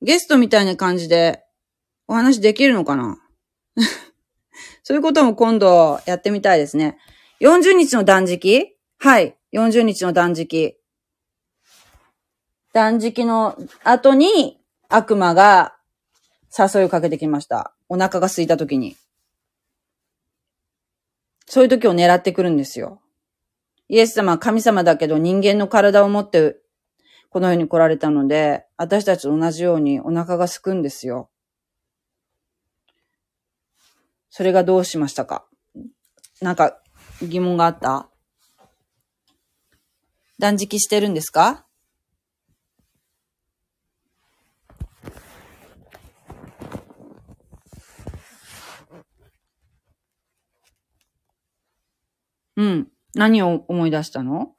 [0.01, 1.45] ゲストみたいな感じで
[2.07, 3.17] お話できるのかな？
[4.83, 6.97] そういうことも今度やってみたいですね。
[7.41, 8.75] 40日の断食？
[8.97, 9.37] はい。
[9.53, 10.79] 40日の断食。
[12.73, 14.56] 断食の後に
[14.89, 15.75] 悪魔が
[16.57, 17.73] 誘いをかけてきました。
[17.89, 18.95] お腹が空いた時に。
[21.45, 23.01] そういう時を狙ってくるんですよ。
[23.89, 26.57] イエス様は神様だけど人間の体を持って
[27.29, 31.29] この世に来られたので、私たちと同じようにお腹が空くんですよ。
[34.29, 35.45] それがどうしましたか？
[36.41, 36.79] なんか
[37.21, 38.09] 疑問があった？
[40.39, 41.66] 断食してるんですか？
[52.57, 52.87] うん。
[53.13, 54.55] 何を思い出したの？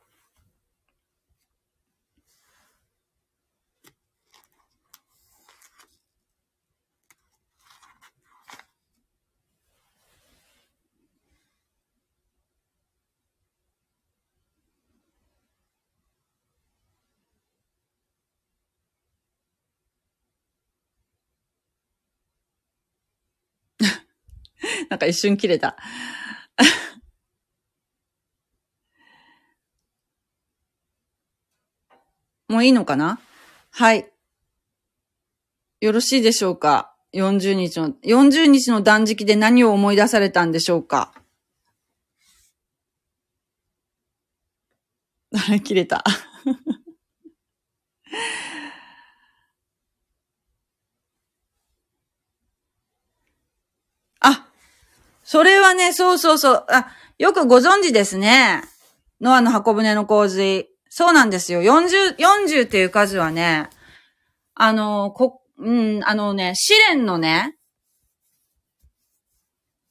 [24.89, 25.77] なんか一瞬切れた。
[32.49, 33.21] もういいのかな？
[33.71, 34.11] はい。
[35.81, 41.13] よろしいでしょうか ?40 日の、40日の断食で何を思い出されたんでしょうか？
[45.35, 46.03] あれ、切れた。
[54.21, 54.49] あ、
[55.23, 56.65] それはね、そうそうそう。
[56.71, 58.65] あ、よくご存知ですね。
[59.21, 60.71] ノアの箱舟の洪水。
[60.89, 61.63] そうなんですよ。
[61.63, 63.69] 40、40っていう数はね、
[64.55, 67.57] あの、こ、うん、あのね、試練のね、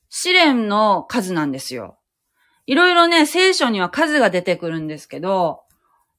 [0.10, 2.00] 試練の数なんですよ。
[2.66, 5.62] いろいろね、聖書には数が出てくるんですけど、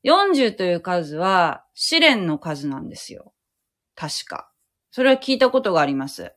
[0.04, 3.32] 40という数は試練の数なんですよ。
[3.94, 4.50] 確か。
[4.90, 6.32] それは聞いたことがあります。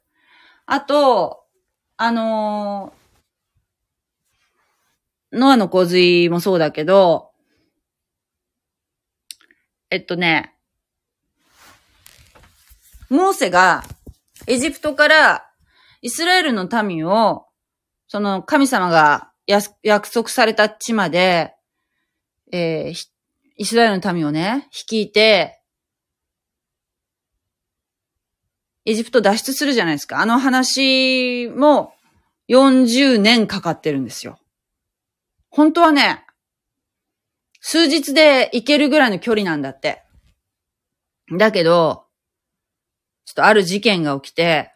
[0.66, 1.44] あと、
[1.98, 7.31] あのー、ノアの洪水もそうだけど、
[9.92, 10.56] えっとね、
[13.10, 13.84] モーセが
[14.48, 15.46] エジプトから
[16.02, 17.46] イスラエルの民を、
[18.08, 19.32] その神様が
[19.84, 21.54] 約束された地まで、
[22.54, 23.08] えー、
[23.58, 25.62] イスラエルの民をね、率いて、
[28.86, 30.22] エジプト脱出するじゃないですか。
[30.22, 31.94] あの話も
[32.50, 34.40] 40年かかってるんですよ。
[35.50, 36.26] 本当はね、
[37.62, 40.04] 数日で行けるぐらいの距離なんだって。
[41.38, 42.06] だけど、
[43.26, 44.74] ちょっとある事件が起きて、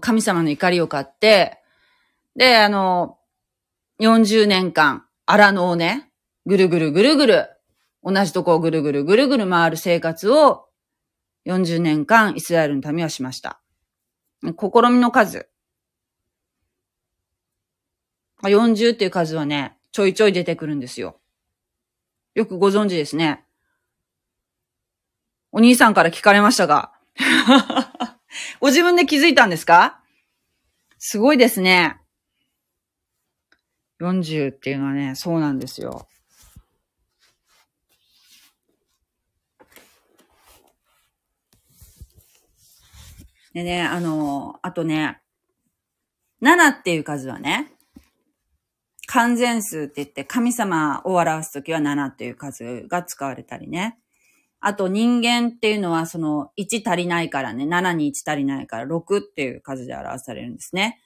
[0.00, 1.60] 神様の怒りを買って、
[2.34, 3.18] で、あの、
[4.00, 6.10] 40年間、荒野をね、
[6.46, 7.50] ぐるぐるぐるぐる、
[8.02, 10.66] 同じとこをぐるぐるぐるぐる回る生活を
[11.46, 13.60] 40年間イスラエルの民はしました。
[14.42, 14.48] 試
[14.90, 15.48] みの数。
[18.42, 21.20] 40っていう数はね、ちょいちょい出てくるんですよ。
[22.36, 23.42] よくご存知ですね。
[25.52, 26.92] お兄さんから聞かれましたが。
[28.60, 30.02] ご自分で気づいたんですか？
[30.98, 31.98] すごいですね。
[34.02, 36.06] 40っていうのはね、そうなんですよ。
[43.54, 45.22] でね、あの、あとね、
[46.42, 47.72] 7っていう数はね、
[49.06, 53.98] 完全数って言って神様を表すときは7っていう数が使われたりね。
[54.60, 61.00] あと人間っていうのはその1足りないからね、7に1足りないから6っていう数で表されるんですね。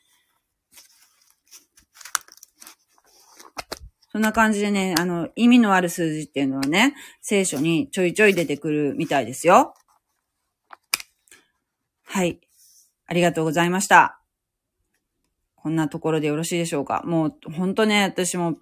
[4.12, 9.74] そんな感じでね、あの、意味のある数字っていうのはね、聖書にちょいちょい出てくるみたいですよ。
[12.04, 12.40] はい。
[13.06, 14.19] ありがとうございました。
[15.62, 17.02] こんなところでよろしいでしょうか？
[17.04, 18.56] もう、ほんとね、私も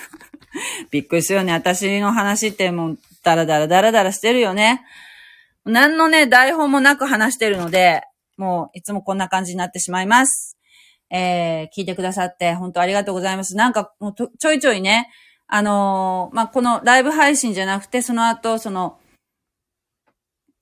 [0.90, 1.52] びっくりするよね。
[1.52, 4.84] 私の話ってもう、ダラダラダラダラしてるよね。
[5.64, 8.02] 何のね、台本もなく話してるので、
[8.36, 10.56] もう、いつもこんな感じになってしまいます。
[11.10, 13.56] えー、聞いてくださって、本当ありがとうございます。
[13.56, 15.10] なんか、もうちょいちょいね、
[15.48, 18.98] あのー、まあ、このライブ配信じゃなくて、その後、その、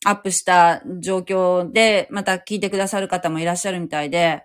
[0.06, 4.44] アップした状況で、また聞いてくださる方もいらっしゃるみたいで、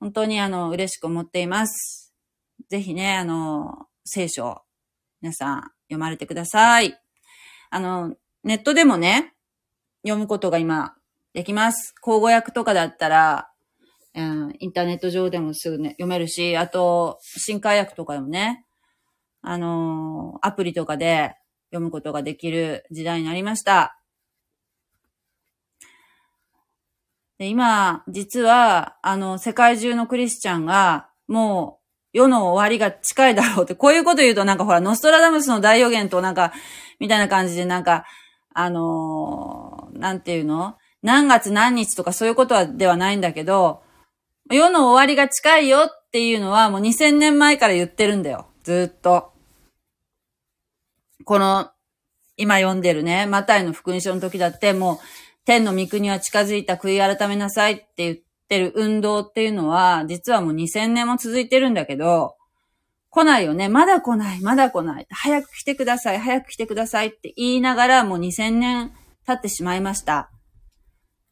[0.00, 2.12] 本当にあの、嬉しく思っています。
[2.68, 4.62] ぜひね、あの、聖書、
[5.20, 6.98] 皆さん読まれてください。
[7.70, 9.34] あの、ネットでもね、
[10.02, 10.94] 読むことが今
[11.34, 11.94] できます。
[12.00, 13.50] 口語訳とかだったら、
[14.14, 18.64] うん、インターネット上でもすぐね、読めるし、あと、新海訳とかでもね、
[19.40, 21.34] あのアプリとかで
[21.70, 23.97] 読むことができる時代になりました。
[27.38, 31.78] で今、実は、あの、世界中のクリスチャンが、も
[32.12, 36.52] う、世の終わりが近いだろうって、 こういうこと言うとなんかほら、ノストラダムスの大予言となんか、
[36.98, 38.04] みたいな感じでなんか、
[38.54, 40.76] あのー、なんていうの？
[41.02, 43.82] 何月何日とかそういうことはではないんだけど、
[44.50, 48.48] 世の終わりが近いよっていうのはもう2000年前から言ってるんだよ。
[48.64, 49.32] ずっと。
[51.24, 51.70] この、
[52.36, 54.98] 今読んでるね、マタイの福音書の時だってもう、
[55.48, 58.16] 天の御国は近づいた悔い改めなさいって言っ
[58.50, 62.34] てる運動っていうのは、実はもう2000年も続いてるんだけど、
[63.08, 63.70] 来ないよね。
[63.70, 65.06] まだ来ない、まだ来ない。
[65.08, 68.92] 早く来てください、早く来てくださいって言いながらもう2000年
[69.26, 70.30] 経ってしまいました。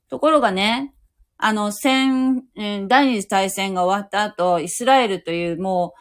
[0.08, 0.94] ところがね、
[1.36, 2.42] あの、戦、
[2.88, 5.92] 第二次大戦が終わった後、イスラエルというも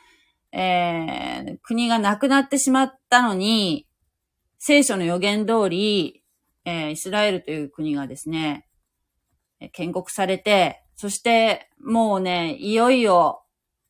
[0.54, 3.90] う、えー、国がなくなってしまったのに、
[4.58, 6.24] 聖書の予言通り、
[6.66, 8.68] えー、イスラエルという国がですね、
[9.72, 13.44] 建国されて、そしてもうね、いよいよ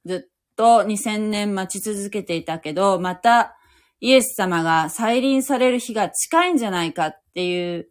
[0.05, 3.57] ずっと2000年待ち続けていたけど、また
[3.99, 7.87] イエス様が再臨される日が近いんじゃないかっていう、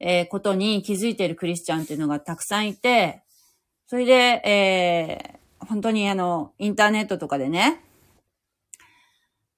[0.00, 3.22] えー、ことに気づいているクリスチャンっていうのがたくさんいて、
[3.86, 7.82] それで、えー、本当にあの、インターネットとかでね、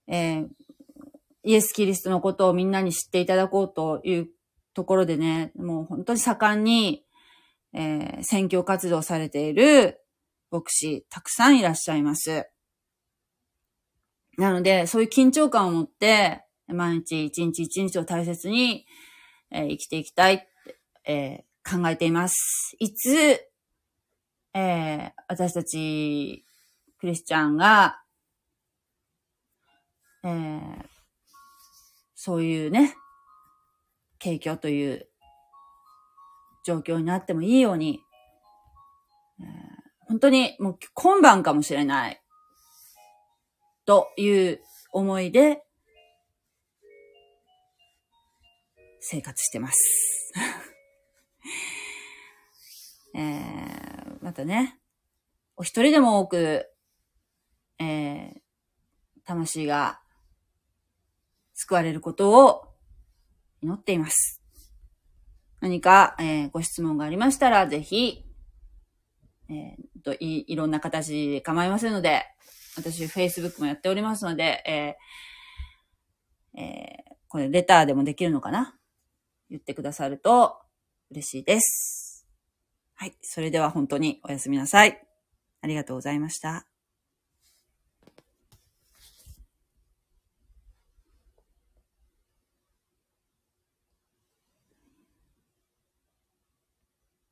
[0.08, 0.48] えー、
[1.44, 4.28] イエス・キリストのことをみんなに知っていただこうという
[4.74, 7.04] ところでね、もう本当に盛んに、
[7.74, 10.00] えー、選挙活動されている
[10.50, 12.48] 牧師、たくさんいらっしゃいます。
[14.38, 18.86] なので、そういう緊張感を持って、毎日一日一日を大切に、
[19.50, 22.74] えー生きていきたいって、えー考えています。
[22.80, 23.40] いつ、
[24.54, 26.44] えー私たち、
[26.98, 28.02] クリスチャンが、
[30.24, 30.92] えー
[32.24, 32.94] そういうね、
[34.22, 35.08] 景況という
[36.64, 38.00] 状況になってもいいように、
[39.40, 39.46] えー
[40.08, 42.20] 本当にもう今晩かもしれない、
[43.86, 44.60] という
[44.92, 45.64] 思いで、
[49.00, 50.34] 生活してます。
[53.16, 54.78] えーまたね、
[55.56, 56.70] お一人でも多く、
[57.78, 58.42] えー
[59.24, 60.02] 魂が
[61.54, 62.71] 救われることを
[63.62, 64.42] 祈っています。
[65.60, 68.24] 何か、えーご質問がありましたら、ぜひ、
[69.48, 72.26] えーとい、いろんな形で構いませんので、
[72.76, 78.76] 私、Facebook もやっておりますので、えーえーこれ、レターでもできるのかな？
[79.48, 80.60] 言ってくださると
[81.10, 82.26] 嬉しいです。
[82.94, 83.14] はい。
[83.22, 85.02] それでは本当におやすみなさい。
[85.62, 86.66] ありがとうございました。